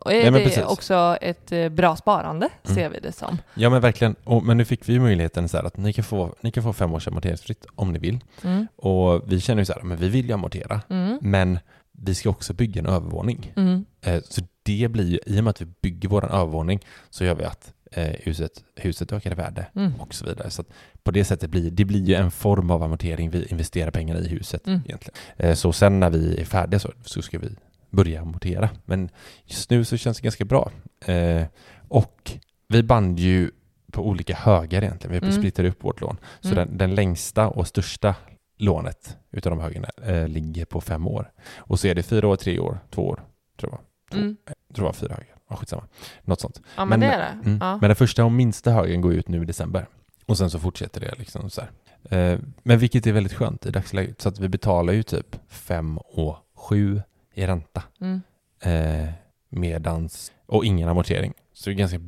[0.00, 0.64] och är Nej, det precis.
[0.64, 2.74] också ett eh, bra sparande Mm.
[2.76, 3.38] ser vi det som.
[3.54, 6.04] Ja men verkligen, och, men nu fick vi ju möjligheten så här att ni kan
[6.04, 8.20] få, ni kan få fem års amorteringsfritt om ni vill.
[8.44, 8.66] Mm.
[8.76, 11.18] Och vi känner ju så här, men vi vill ju amortera, Mm.
[11.22, 11.58] men
[11.92, 13.52] vi ska också bygga en övervåning.
[13.56, 13.84] Mm.
[14.00, 17.34] Eh, Så det blir ju, i och med att vi bygger vår övervåning så gör
[17.34, 19.94] vi att eh, huset, huset ökar i värde Mm.
[20.00, 20.50] och så vidare.
[20.50, 20.64] Så
[21.02, 23.30] på det sättet blir det blir ju en form av amortering.
[23.30, 24.80] Vi investerar pengar i huset Mm.
[24.86, 25.14] egentligen.
[25.36, 27.48] Eh, Så sen när vi är färdiga så, så ska vi
[27.90, 28.70] börja amortera.
[28.84, 29.08] Men
[29.44, 30.70] just nu så känns det ganska bra.
[31.06, 31.46] Eh,
[31.88, 32.32] Och
[32.68, 33.50] vi band ju
[33.92, 35.12] på olika högar egentligen.
[35.12, 35.32] Vi Mm.
[35.32, 36.16] splittar upp vårt lån.
[36.40, 36.56] Så Mm.
[36.68, 38.14] den, den längsta och största
[38.58, 41.30] lånet utav de högarna eh, ligger på fem år.
[41.56, 43.22] Och så är det fyra år, tre år, två år,
[43.60, 43.80] tror jag.
[44.10, 44.36] Två, Mm.
[44.68, 45.33] jag tror var fyra högar.
[45.54, 45.84] Ja, skitsamma.
[46.22, 46.60] Något sånt.
[46.76, 47.48] Ja, men, Men- det är det.
[47.48, 47.58] Mm.
[47.60, 47.72] Ja.
[47.80, 49.86] Men den första och minsta högen går ut nu i december.
[50.26, 51.70] Och sen så fortsätter det liksom så här.
[52.18, 54.20] Eh, men vilket är väldigt skönt i dagsläget.
[54.20, 57.02] Så att vi betalar ju typ fem och sju
[57.34, 57.82] i ränta.
[58.00, 58.22] Mm.
[58.62, 59.10] Eh,
[59.48, 61.32] medans, och ingen amortering.
[61.52, 61.98] Så det är ganska,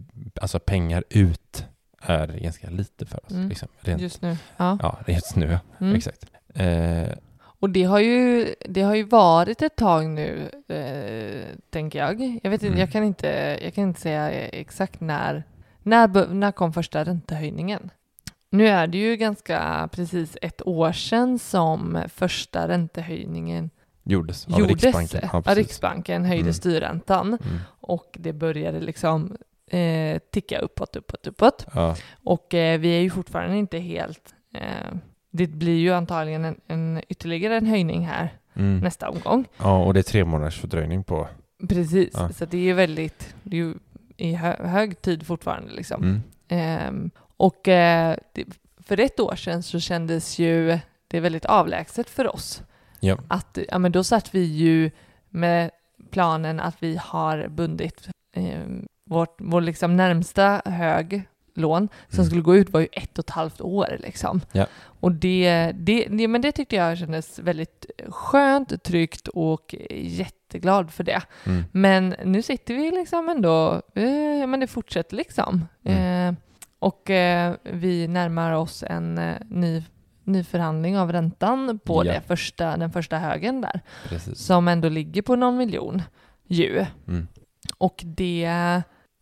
[0.40, 1.66] alltså pengar ut
[2.02, 3.32] är ganska lite för oss.
[3.32, 3.48] Mm.
[3.48, 3.68] Liksom.
[3.80, 4.36] Rent, Just nu.
[4.56, 4.78] Ja.
[4.82, 5.58] Ja, just nu.
[5.80, 5.94] Mm.
[5.94, 6.24] Exakt.
[6.54, 7.08] Eh,
[7.60, 12.40] Och det har, ju, det har ju varit ett tag nu, eh, tänker jag.
[12.42, 12.78] Jag, vet inte, Mm.
[12.80, 15.44] jag, kan inte, jag kan inte säga exakt när,
[15.82, 17.90] när, när kom första räntehöjningen.
[18.50, 23.70] Nu är det ju ganska precis ett år sedan som första räntehöjningen
[24.04, 24.82] gjordes av gjordes.
[24.84, 25.28] Riksbanken.
[25.32, 25.54] Ja.
[25.54, 26.52] Riksbanken höjde Mm.
[26.52, 27.58] styrräntan Mm.
[27.80, 29.36] och det började liksom
[29.70, 31.66] eh, ticka uppåt, uppåt, uppåt.
[31.74, 34.34] Ja, Och eh, vi är ju fortfarande inte helt...
[34.54, 34.96] Eh,
[35.36, 38.78] det blir ju antagligen en, en ytterligare en höjning här mm.
[38.78, 39.44] nästa omgång.
[39.56, 41.28] ja, och det är tre månaders fördröjning på.
[41.68, 42.28] Precis, Ja.
[42.28, 43.34] så det är ju väldigt...
[43.42, 43.74] Det är ju
[44.16, 46.02] i hö, hög tid fortfarande liksom.
[46.02, 46.22] Mm.
[46.48, 48.44] Ehm, och eh, det,
[48.78, 52.62] för ett år sedan så kändes ju det väldigt avlägset för oss.
[53.00, 53.18] Ja.
[53.28, 54.90] Att, ja men då satt vi ju
[55.28, 55.70] med
[56.10, 58.60] planen att vi har bundit eh,
[59.04, 61.22] vårt, vår liksom närmsta hög
[61.56, 62.26] lån som Mm.
[62.26, 64.40] skulle gå ut var ju ett och ett halvt år liksom.
[64.52, 64.66] Ja.
[65.00, 71.04] Och det, det, det, men det tyckte jag kändes väldigt skönt, tryggt och jätteglad för
[71.04, 71.22] det.
[71.44, 71.64] Mm.
[71.72, 75.64] Men nu sitter vi liksom ändå, eh, men det fortsätter liksom.
[75.84, 76.28] Mm.
[76.34, 76.38] Eh,
[76.78, 79.82] och eh, vi närmar oss en eh, ny,
[80.24, 82.12] ny förhandling av räntan på Ja.
[82.12, 84.38] det första, den första högen där, Precis.
[84.38, 86.02] som ändå ligger på någon miljon
[86.46, 86.86] ju.
[87.08, 87.26] Mm.
[87.78, 88.50] Och det,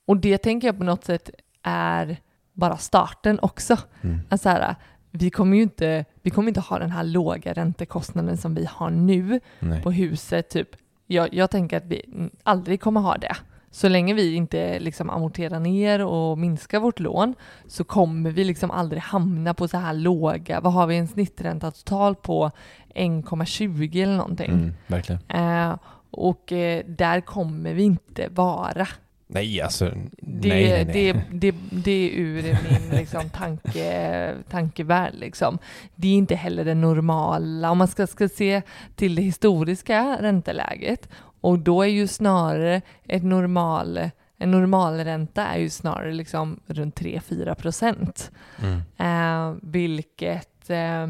[0.07, 1.31] och det tänker jag på något sätt
[1.64, 2.16] är
[2.53, 3.77] bara starten också.
[4.03, 4.20] Mm.
[4.29, 4.74] Alltså här,
[5.11, 8.90] vi kommer ju inte, vi kommer inte ha den här låga räntekostnaden som vi har
[8.90, 9.83] nu Nej.
[9.83, 10.48] på huset.
[10.48, 10.68] Typ.
[11.07, 13.37] Jag, jag tänker att vi aldrig kommer ha det.
[13.70, 17.35] Så länge vi inte liksom amorterar ner och minskar vårt lån
[17.66, 21.70] så kommer vi liksom aldrig hamna på så här låga, vad har vi en snittränta
[21.70, 22.50] total på
[22.94, 24.50] 1,20 eller någonting.
[24.50, 25.20] Mm, verkligen.
[25.29, 25.77] Eh,
[26.11, 28.87] och eh, där kommer vi inte vara.
[29.35, 29.85] Nej, alltså.
[30.18, 30.94] Det, nej, nej, nej.
[30.94, 35.14] Det, det, det är ur min liksom, tanke, tankevärld.
[35.14, 35.59] Liksom.
[35.94, 37.70] Det är inte heller det normala.
[37.70, 38.62] Om man ska, ska se
[38.97, 41.09] till det historiska ränteläget
[41.40, 47.55] och då är ju snarare ett normal, en normalränta är ju snarare liksom runt 3-4
[47.55, 48.31] procent.
[48.62, 48.83] Mm.
[48.97, 51.07] Eh, vilket, eh,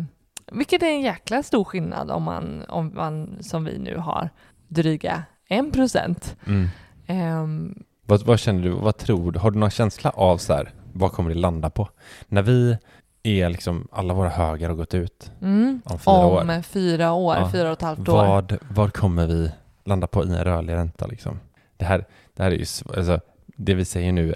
[0.52, 4.30] vilket är en jäkla stor skillnad om man, om man som vi nu har
[4.68, 6.36] dryga 1 procent.
[6.46, 6.68] Mm.
[7.06, 9.38] Ehm, Vad, vad känner du, vad tror du?
[9.38, 11.88] Har du någon känsla av så här, vad kommer det landa på?
[12.28, 12.78] När vi
[13.22, 15.82] är liksom, alla våra högar har gått ut Mm.
[15.84, 16.62] om fyra om år.
[16.62, 17.50] fyra år, Ja.
[17.52, 18.12] fyra och ett halvt år.
[18.14, 19.50] Vad, vad kommer vi
[19.84, 21.40] landa på i en rörlig ränta liksom?
[21.76, 23.20] Det här, det här är ju, alltså,
[23.56, 24.34] det vi säger nu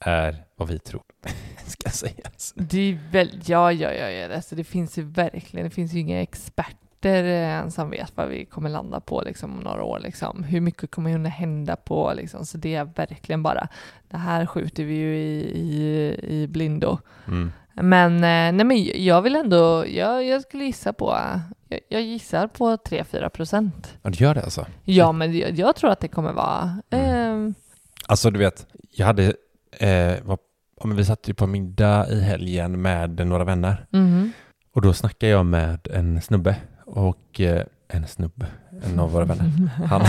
[0.00, 1.02] är vad vi tror
[1.66, 2.52] ska sägas.
[2.56, 4.34] Det är väl, ja, ja, ja, ja.
[4.34, 8.44] Alltså, det finns ju verkligen, det finns ju inga experter eh, som vet vad vi
[8.44, 10.00] kommer landa på liksom, om några år.
[10.00, 10.44] Liksom.
[10.44, 12.46] Hur mycket kommer hinna hända på, liksom.
[12.46, 13.68] så det är verkligen bara,
[14.08, 16.98] det här skjuter vi ju i, i, i blindo.
[17.26, 17.52] Mm.
[17.74, 21.16] Men, eh, nej, men jag vill ändå, jag, jag skulle gissa på,
[21.68, 23.98] Jag, jag gissar på 3-4 procent.
[24.02, 24.66] Ja, du gör det alltså?
[24.84, 26.78] Ja, men jag, jag tror att det kommer vara...
[26.90, 27.52] Eh,
[28.08, 29.24] Alltså du vet, jag hade,
[29.78, 30.38] eh, var,
[30.80, 34.32] ja, vi satt ju på middag i helgen med några vänner mhm.
[34.72, 36.56] och då snackade jag med en snubbe
[36.88, 38.46] och eh, en snubbe,
[38.82, 39.70] en av våra vänner.
[39.86, 40.02] Han,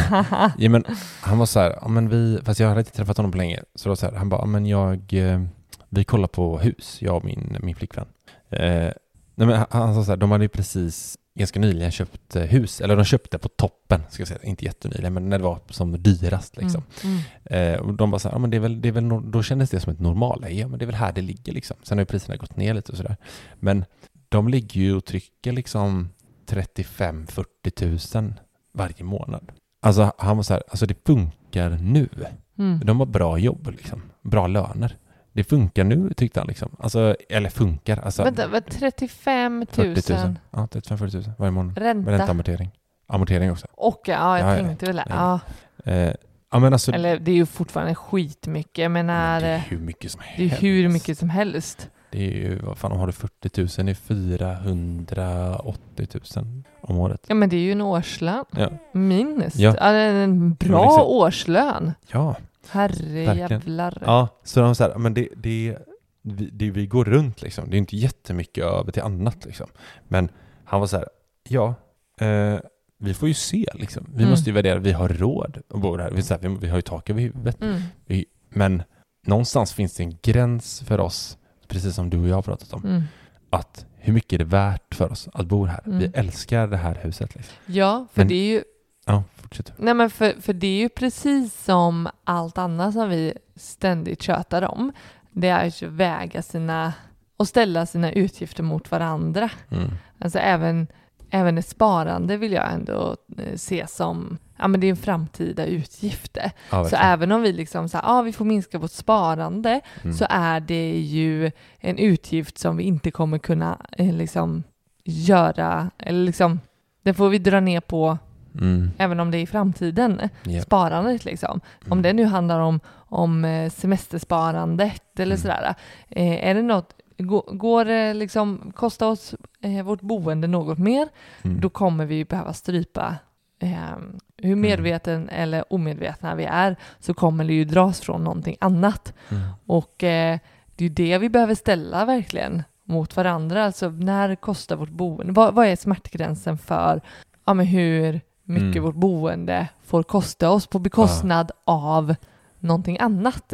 [0.58, 0.84] ja, men,
[1.22, 3.60] han var så här, ja, men vi, fast jag hade inte träffat honom på länge,
[3.76, 5.44] så var så här, han bara, ja, men jag, eh,
[5.90, 8.06] vi kollar på hus, jag och min, min flickvän.
[8.50, 8.92] Eh,
[9.36, 12.44] nej, men han, han sa så här, de hade ju precis ganska nyligen köpt eh,
[12.44, 15.60] hus, eller de köpte på toppen, ska jag säga, inte jättenyligen, men när det var
[15.70, 16.84] som dyrast liksom.
[17.04, 17.20] Mm.
[17.46, 17.74] Mm.
[17.74, 19.32] Eh, och de bara så här, ja, men det är väl, det är väl, no-
[19.32, 21.78] då kändes det som ett normalläge, ja men det är väl här det ligger liksom.
[21.84, 23.18] Sen har ju priserna gått ner lite och sådär.
[23.60, 23.86] Men
[24.30, 26.10] de ligger ju och trycker liksom
[26.50, 28.40] 35-40 tusen
[28.74, 29.52] varje månad.
[29.82, 32.10] Alltså han var så här, alltså det funkar nu.
[32.58, 32.80] Mm.
[32.84, 34.98] De har bra jobb liksom, bra löner.
[35.34, 36.76] Det funkar nu tyckte han liksom.
[36.80, 40.36] Alltså, eller funkar, alltså Vänta, vad, 35 000 40 000.
[40.52, 41.74] Ja, 35-40 000 varje månad.
[41.74, 42.12] Med ränta?
[42.12, 42.72] ränteamortering.
[43.08, 43.68] Amortering också.
[43.72, 44.64] Och ja, jag Ja, ja.
[44.66, 44.96] tänkte väl.
[44.96, 45.06] Nej.
[45.10, 45.40] Ja.
[45.86, 46.14] Eh,
[46.52, 48.78] ja men alltså, Eller det är ju fortfarande skitmycket.
[48.78, 50.64] Jag menar, men det är eh, hur mycket som det är helst.
[50.64, 51.90] hur mycket som helst.
[52.12, 57.26] Det är ju, vad fan har du 40 000 är 480 000 om året.
[57.28, 58.46] Ja, men det är ju en årslön.
[58.52, 58.70] Ja.
[58.94, 59.56] Minst.
[59.60, 59.72] Ja.
[59.72, 61.92] Det är en bra liksom- årslön.
[62.12, 62.36] Ja,
[62.70, 63.50] Herre Verkligen.
[63.50, 63.98] jävlar.
[64.06, 65.78] ja så de säger, men det, det,
[66.22, 67.70] vi, det, vi går runt liksom.
[67.70, 69.68] Det är inte jättemycket över till annat liksom.
[70.08, 70.30] Men
[70.66, 71.08] han var så här,
[71.50, 71.74] ja,
[72.22, 72.60] eh,
[72.98, 74.06] vi får ju se liksom.
[74.10, 74.30] Vi Mm.
[74.30, 76.12] måste ju värdera, vi har råd att bo där.
[76.12, 77.62] Vi, så här, vi, vi har ju tak över huvudet.
[77.62, 77.82] Mm.
[78.06, 78.84] Vi, men
[79.28, 81.38] någonstans finns det en gräns för oss,
[81.70, 83.04] precis som du och jag har pratat om, Mm.
[83.50, 85.82] att hur mycket är det värt för oss att bo här?
[85.86, 85.98] Mm.
[86.00, 87.36] Vi älskar det här huset.
[87.36, 87.54] Liksom.
[87.66, 88.64] Ja, för Men- det är ju
[89.06, 89.74] Ja, fortsätt.
[89.78, 94.62] Nej men för, för det är ju precis som allt annat som vi ständigt tjötar
[94.62, 94.92] om.
[95.32, 96.94] Det är att väga sina
[97.38, 99.50] och ställa sina utgifter mot varandra.
[99.70, 99.90] Mm.
[100.20, 100.88] Alltså även,
[101.30, 105.66] även ett sparande vill jag ändå eh, se som, ja men det är en framtida
[105.66, 106.38] utgift.
[106.72, 110.14] Ja, Så även om vi liksom så här, ja vi får minska vårt sparande Mm.
[110.14, 114.64] så är det ju en utgift som vi inte kommer kunna eh, liksom
[115.04, 116.60] göra, eller liksom,
[117.04, 118.18] den får vi dra ner på
[118.62, 118.92] Mm.
[118.98, 120.62] även om det är i framtiden, Ja.
[120.62, 121.62] sparandet liksom.
[121.86, 122.02] Om Mm.
[122.02, 125.38] det nu handlar om, om eh, semestersparandet eller Mm.
[125.42, 125.76] sådär.
[126.10, 131.08] Eh, är det något, går, går det liksom, kostar oss eh, vårt boende något mer,
[131.44, 131.62] Mm.
[131.62, 133.16] då kommer vi behöva strypa
[133.60, 133.98] eh,
[134.38, 139.14] hur medveten eller omedvetna vi är så kommer det ju dras från någonting annat.
[139.30, 139.44] Mm.
[139.66, 140.40] Och eh,
[140.76, 143.66] det är ju det vi behöver ställa verkligen mot varandra.
[143.66, 145.34] Alltså när kostar vårt boende?
[145.34, 147.02] Vad, vad är smärtgränsen för
[147.46, 148.84] ja, men hur mycket Mm.
[148.84, 152.16] vårt boende får kosta oss på bekostnad av
[152.60, 153.54] någonting annat?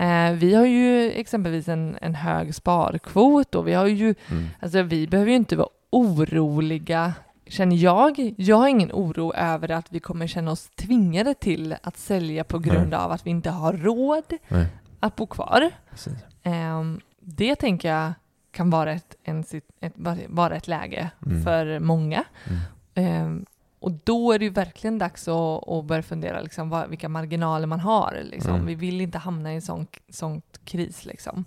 [0.00, 4.46] Eh, vi har ju exempelvis en, en hög sparkvot och vi har ju, Mm.
[4.60, 7.12] alltså vi behöver ju inte vara oroliga
[7.52, 8.34] känner jag.
[8.36, 12.58] Jag har ingen oro över att vi kommer känna oss tvingade till att sälja på
[12.58, 14.66] grund av att vi inte har råd Nej,
[15.00, 15.70] att bo kvar.
[16.42, 18.12] Ehm, det tänker jag
[18.52, 19.44] kan vara ett, en,
[19.80, 19.92] ett,
[20.28, 21.42] vara ett läge Mm.
[21.42, 22.24] för många.
[22.44, 22.60] Mm.
[22.94, 23.46] Ehm,
[23.80, 27.66] och då är det ju verkligen dags att, att börja fundera liksom, vad, vilka marginaler
[27.66, 28.20] man har.
[28.24, 28.54] Liksom.
[28.54, 28.66] Mm.
[28.66, 31.04] Vi vill inte hamna i en sån, sån kris.
[31.04, 31.44] Liksom.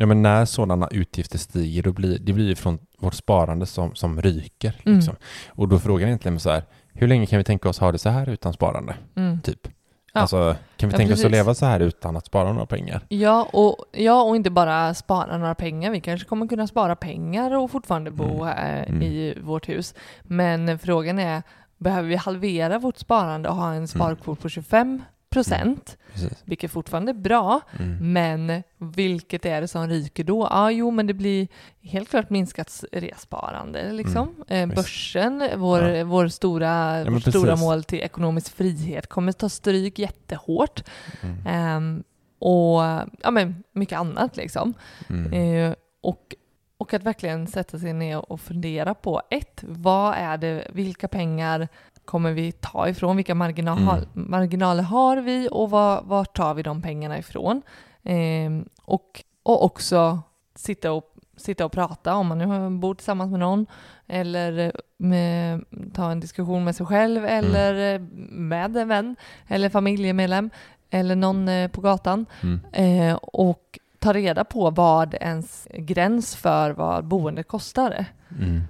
[0.00, 3.94] Ja, men när sådana utgifter stiger, då blir det blir ju från vårt sparande som,
[3.94, 4.80] som ryker.
[4.84, 4.98] Mm.
[4.98, 5.16] Liksom.
[5.48, 7.98] Och då frågar jag egentligen så här, hur länge kan vi tänka oss ha det
[7.98, 8.94] så här utan sparande?
[9.16, 9.40] Mm.
[9.40, 9.68] Typ.
[10.12, 10.20] Ja.
[10.20, 11.32] Alltså, kan vi Ja, tänka oss att precis.
[11.38, 13.00] leva så här utan att spara några pengar?
[13.08, 15.90] Ja och, ja, och inte bara spara några pengar.
[15.90, 19.02] Vi kanske kommer kunna spara pengar och fortfarande bo eh, Mm.
[19.02, 19.94] i vårt hus.
[20.22, 21.42] Men frågan är,
[21.78, 26.42] behöver vi halvera vårt sparande och ha en sparkvot på 25 procent, Precis.
[26.44, 28.12] vilket fortfarande är bra, Mm.
[28.12, 30.48] men vilket är det som ryker då?
[30.50, 31.48] Ja, jo, men det blir
[31.82, 33.92] helt klart minskat resparande.
[33.92, 34.44] Liksom.
[34.48, 34.76] Eh, visst.
[34.76, 36.04] börsen, vår, Ja.
[36.04, 40.82] vår stora, men vårt stora mål till ekonomisk frihet, kommer ta stryk jättehårt.
[41.22, 41.46] Mm.
[41.46, 42.02] Ehm,
[42.38, 42.80] och
[43.22, 44.74] ja, men mycket annat liksom.
[45.08, 45.32] Mm.
[45.32, 46.34] Eh, och,
[46.76, 51.68] och att verkligen sätta sig ner och fundera på ett, vad är det, vilka pengar
[52.10, 53.16] kommer vi ta ifrån?
[53.16, 54.04] Vilka marginal, Mm.
[54.12, 57.62] marginaler har vi och var, var tar vi de pengarna ifrån?
[58.02, 60.18] Ehm, och, och också
[60.54, 63.66] sitta och, sitta och prata om man nu bor tillsammans med någon
[64.06, 69.16] eller med, ta en diskussion med sig själv eller eh, med en vän
[69.48, 70.50] eller familjemedlem
[70.90, 72.60] eller någon eh, på gatan Mm.
[72.72, 78.04] eh, och ta reda på vad ens gräns för vad boendet kostar.
[78.38, 78.62] Mm.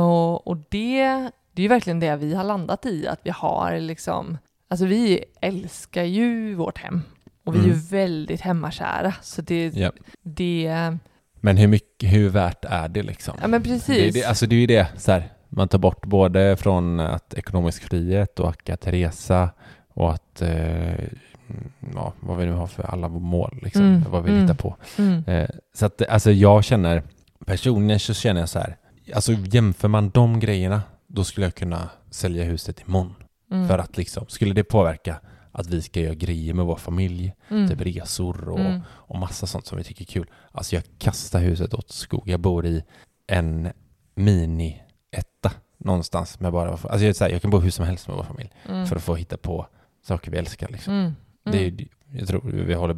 [0.00, 3.78] Och, och det, det är ju verkligen det vi har landat i, att vi har
[3.80, 4.38] liksom,
[4.68, 7.02] alltså vi älskar ju vårt hem
[7.44, 7.84] och vi är ju Mm.
[7.90, 9.14] väldigt hemmakära.
[9.22, 9.90] Så det, Ja.
[10.22, 10.96] det
[11.40, 13.34] Men hur mycket, hur värt är det liksom?
[13.40, 14.14] ja men Det, precis.
[14.14, 17.82] det, alltså det är ju det, så här, man tar bort både från att ekonomisk
[17.82, 19.50] frihet och att resa
[19.88, 21.04] och att eh,
[21.94, 24.42] ja, vad vi nu har för alla mål, liksom, Mm, vad vi mm.
[24.42, 24.76] hittar på.
[24.98, 25.24] Mm.
[25.26, 27.02] Eh, så att alltså jag känner,
[27.46, 28.76] personligen så känner jag så här,
[29.14, 30.82] alltså jämför man de grejerna,
[31.14, 33.14] då skulle jag kunna sälja huset imorgon.
[33.50, 33.68] Mm.
[33.68, 35.20] För att liksom, skulle det påverka
[35.52, 37.68] att vi ska göra grejer med vår familj, Mm.
[37.68, 38.80] typ resor och, Mm.
[38.88, 40.30] och massa sånt som vi tycker är kul.
[40.52, 42.22] Alltså jag kastar huset åt skog.
[42.28, 42.82] Jag bor i
[43.26, 43.72] en
[44.14, 48.24] mini-etta någonstans med bara, alltså jag, här, jag kan bo hur som helst med vår
[48.24, 48.86] familj Mm.
[48.86, 49.66] för att få hitta på
[50.06, 50.94] saker vi älskar liksom.
[50.94, 51.12] Mm.
[51.44, 52.94] Det är, ju- jag tror vi håller,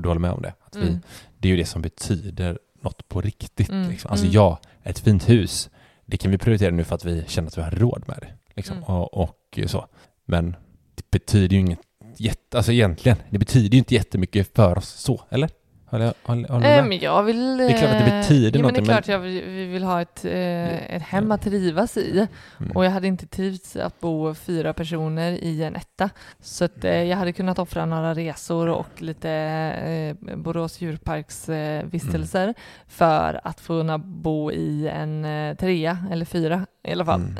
[0.00, 0.54] du håller med om det.
[0.64, 1.00] Att vi, Mm.
[1.38, 3.68] det är ju det som betyder något på riktigt.
[3.70, 3.88] Mm.
[3.90, 4.10] Liksom.
[4.10, 4.34] Alltså Mm.
[4.34, 5.70] ja, ett fint hus,
[6.06, 8.32] det kan vi prioritera nu för att vi känner att vi har råd med det.
[8.56, 8.76] Liksom.
[8.76, 8.88] Mm.
[8.88, 9.86] Och, och så.
[10.24, 10.56] Men
[10.94, 11.80] det betyder ju inget
[12.16, 15.50] jätte, alltså egentligen, det betyder ju inte jättemycket för oss så, eller?
[15.88, 16.88] Håller, håller, håller Eh, med?
[16.88, 17.56] men jag vill...
[17.56, 19.44] Det är klart att det eh, betyder ja, men Det är klart men- jag vill,
[19.44, 22.26] vi vill ha ett, eh, ett hem att trivas i.
[22.60, 22.72] Mm.
[22.76, 26.10] Och jag hade inte trivts att bo fyra personer i en etta.
[26.40, 31.84] Så att, eh, jag hade kunnat offra några resor och lite eh, Borås djurparks eh,
[31.86, 32.54] vistelser Mm.
[32.88, 37.20] för att kunna bo i en eh, trea eller fyra i alla fall.
[37.20, 37.36] Mm.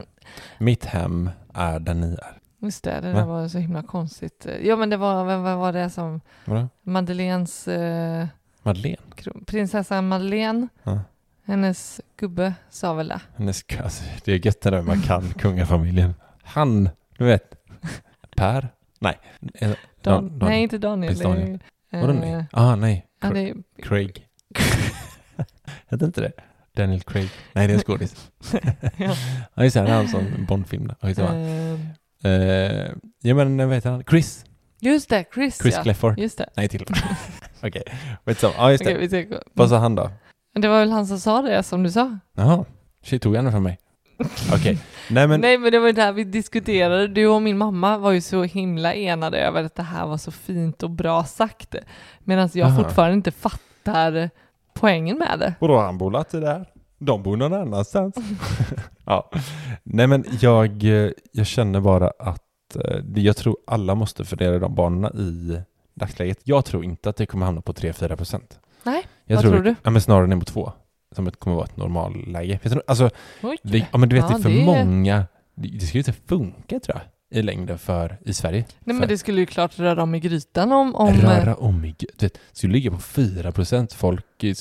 [0.59, 2.36] Mitt hem är där ni är.
[2.59, 3.18] Just det, det Va?
[3.18, 4.46] där var så himla konstigt.
[4.62, 6.68] Ja men det var, vem vad var det som Vadå?
[6.82, 8.26] Madeleines, eh,
[8.62, 9.02] Madeleine?
[9.46, 11.00] prinsessan Madeleine, Ja.
[11.44, 13.20] hennes gubbe sa väl det.
[13.36, 16.14] Hennes, alltså, det är gött när man kan kungafamiljen.
[16.42, 16.88] Han,
[17.18, 17.54] du vet.
[18.36, 18.68] Per?
[19.00, 19.18] Nej.
[19.54, 19.76] Eh, Dan,
[20.28, 21.09] Dan- Dan- nej, inte Daniel.
[21.12, 21.59] Prins Daniel.
[21.90, 22.46] det är, Vadå eh, nej?
[22.52, 23.07] Ah, nej.
[23.22, 24.26] ja, det är, Craig.
[25.88, 26.32] Hette inte det?
[26.76, 27.30] Daniel Craig.
[27.52, 28.30] Nej, det är en skådis.
[28.96, 29.14] ja.
[29.54, 29.80] Ja, just det.
[29.80, 30.86] Han är en sån Bondfilm.
[30.86, 30.96] där.
[32.25, 32.31] Eh,
[33.23, 34.05] ja, men vad heter han?
[34.05, 34.45] Chris?
[34.81, 35.83] just det, Chris, Chris ja.
[35.83, 36.19] Clefford.
[36.19, 36.49] Just det.
[36.57, 36.85] Nej, till.
[37.62, 37.83] Okej.
[38.25, 39.17] Vet du Ja, just Okej, det.
[39.17, 39.37] vi gå.
[39.53, 40.11] Vad sa han då?
[40.55, 42.19] Det var väl han som sa det som du sa?
[42.37, 42.64] Jaha.
[43.03, 43.79] Shit, tog han det från mig?
[44.53, 44.79] Okej.
[45.11, 45.41] Nej, men...
[45.41, 48.21] Nej men det var ju det här vi diskuterade, du och min mamma var ju
[48.21, 51.75] så himla enade över att det här var så fint och bra sagt.
[52.25, 52.83] Medan jag Aha.
[52.83, 54.31] fortfarande inte fattar
[54.75, 55.55] poängen med det.
[55.59, 56.67] Och då har han bolat i det här?
[56.99, 58.14] De bor någon annanstans.
[59.05, 59.30] ja.
[59.82, 64.59] Nej men jag, eh, jag känner bara att eh, det- jag tror alla måste fundera
[64.59, 65.61] de banorna i
[65.94, 66.38] dagsläget.
[66.44, 68.59] Jag tror inte att det kommer hamna på 3-4 procent.
[68.82, 69.74] Nej, Jag vad tror, tror du?
[69.82, 70.72] Ja, men snarare ner på 2.
[71.14, 72.59] Som kommer vara ett normalläge.
[72.86, 73.11] Alltså,
[73.62, 75.24] det, ja, men du vet, Ja, det är för det- många.
[75.55, 78.59] Det, det skulle inte funka tror jag i längden för i Sverige.
[78.61, 80.94] Nej för, men det skulle ju klart röra om i grytan om...
[80.94, 81.94] om Röra om i...
[81.99, 83.92] Du vet, skulle ligga på 4 procent.
[83.92, 84.57] Folk, är-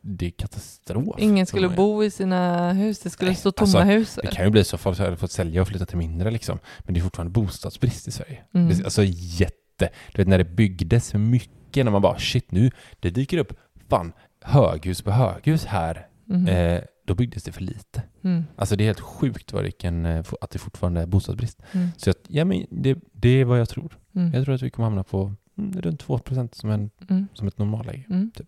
[0.00, 1.16] det är katastrof.
[1.18, 4.18] ingen skulle bo i sina hus, det skulle Nej, stå tomma alltså, hus.
[4.22, 6.58] Det kan ju bli så att folk hade fått sälja och flytta till mindre liksom.
[6.78, 8.38] Men det är fortfarande bostadsbrist i Sverige.
[8.54, 8.68] Mm.
[8.68, 9.88] Det alltså jätte...
[10.12, 13.52] Du vet när det byggdes mycket, när man bara shit nu, det dyker upp
[13.88, 16.06] fan höghus på höghus här.
[16.24, 16.48] Mhm.
[16.48, 18.02] Eh, då byggdes det för lite.
[18.24, 18.44] Mm.
[18.56, 21.62] Alltså det är helt sjukt vad det kan, eh, att det fortfarande är bostadsbrist.
[21.72, 21.88] Mm.
[21.96, 23.98] Så att, ja, men det, det är vad jag tror.
[24.14, 24.32] Mm.
[24.34, 27.26] Jag tror att vi kommer hamna på mm, runt 2 procent som, en, Mm.
[27.34, 28.04] som ett normalläge.
[28.10, 28.30] Mm.
[28.34, 28.46] Typ.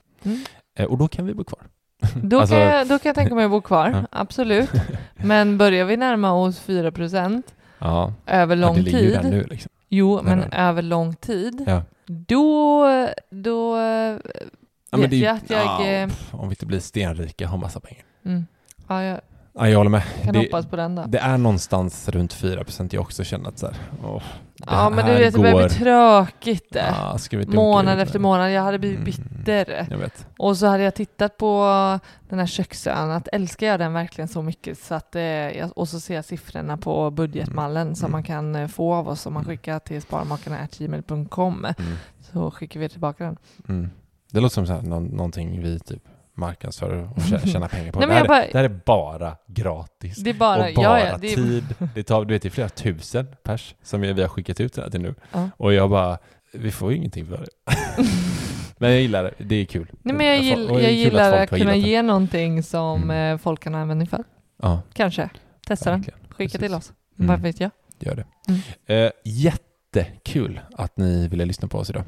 [0.79, 1.61] Eh, och då kan vi bo kvar.
[2.23, 4.03] Då, Alltså- kan jag, då kan jag tänka mig att bo kvar, Ja.
[4.11, 4.71] absolut.
[5.15, 9.21] Men börjar vi närma oss 4 procent Ja, över ja lång det ligger ju tid,
[9.23, 9.71] där nu liksom.
[9.89, 10.45] jo, men du.
[10.57, 11.83] över lång tid, Ja.
[12.07, 12.87] då,
[13.31, 13.77] då
[14.91, 15.65] Ja, vet det jag att jag...
[15.65, 18.05] ja, eh, om vi inte blir stenrika har massa pengar.
[18.25, 18.47] Mm,
[18.89, 19.21] ja, jag
[19.55, 20.03] Ja, jag håller med.
[20.25, 21.05] kan Det, hoppas på den då.
[21.09, 24.23] det är någonstans runt 4 procent jag också känner att så här, åh,
[24.67, 26.77] ja, men du vet, det börjar bli går- tråkigt.
[26.77, 29.97] Ja, månad efter månad, jag hade blivit Mm, bitter.
[29.97, 30.27] Vet.
[30.39, 31.65] Och så hade jag tittat på
[32.29, 36.01] den här köksön, att älskar jag den verkligen så mycket så att, eh, och så
[36.01, 38.13] ser jag siffrorna på budgetmallen som Mm.
[38.13, 39.57] man kan eh, få av oss om man Mm.
[39.57, 41.97] skickar till sparmakarna.gmail.com Mm.
[42.33, 43.37] så skickar vi tillbaka den.
[43.69, 43.91] Mm.
[44.31, 46.03] Det låter som så här, någon, någonting vi typ
[46.43, 47.99] marknadsför och tjä- tjänar pengar på.
[47.99, 50.17] Nej, det, här, jag bara- är- det här är bara gratis.
[50.17, 51.65] Det är bara, och bara ja, ja, det är, tid.
[51.95, 54.83] Det tar, du vet, det är flera tusen pers som vi har skickat ut det
[54.83, 55.15] här till nu.
[55.33, 55.49] Ja.
[55.57, 56.19] Och jag bara,
[56.53, 57.73] vi får ju ingenting för det.
[58.79, 59.87] men jag gillar det, det är kul.
[60.03, 61.91] Nej, men jag, gill, jag kul gillar att har kunna gillat det.
[61.91, 63.33] ge någonting som Mm.
[63.35, 64.25] eh, folk kan ha användning för.
[64.63, 65.29] Ja, Kanske.
[65.67, 66.03] Testa den.
[66.03, 66.61] Skicka Precis.
[66.61, 66.93] till oss.
[67.19, 67.29] Mm.
[67.29, 67.71] Vad vet jag?
[67.99, 68.25] Gör det.
[68.87, 69.07] Mm.
[69.07, 72.05] Eh, jättekul att ni ville lyssna på oss idag.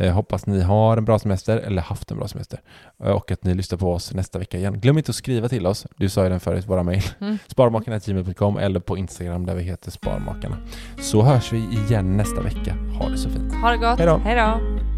[0.00, 2.60] Eh, hoppas ni har en bra semester eller haft en bra semester
[3.04, 4.80] eh, och att ni lyssnar på oss nästa vecka igen.
[4.80, 5.86] Glöm inte att skriva till oss.
[5.96, 7.02] Du sa ju den förut, våra mejl.
[7.20, 7.38] Mm.
[7.46, 10.56] Sparmakarna.gmail.com eller på Instagram där vi heter Sparmakarna.
[11.00, 12.76] Så hörs vi igen nästa vecka.
[12.98, 13.54] Ha det så fint.
[13.54, 13.98] Ha det gott.
[13.98, 14.16] Hej då.
[14.16, 14.97] Hej då.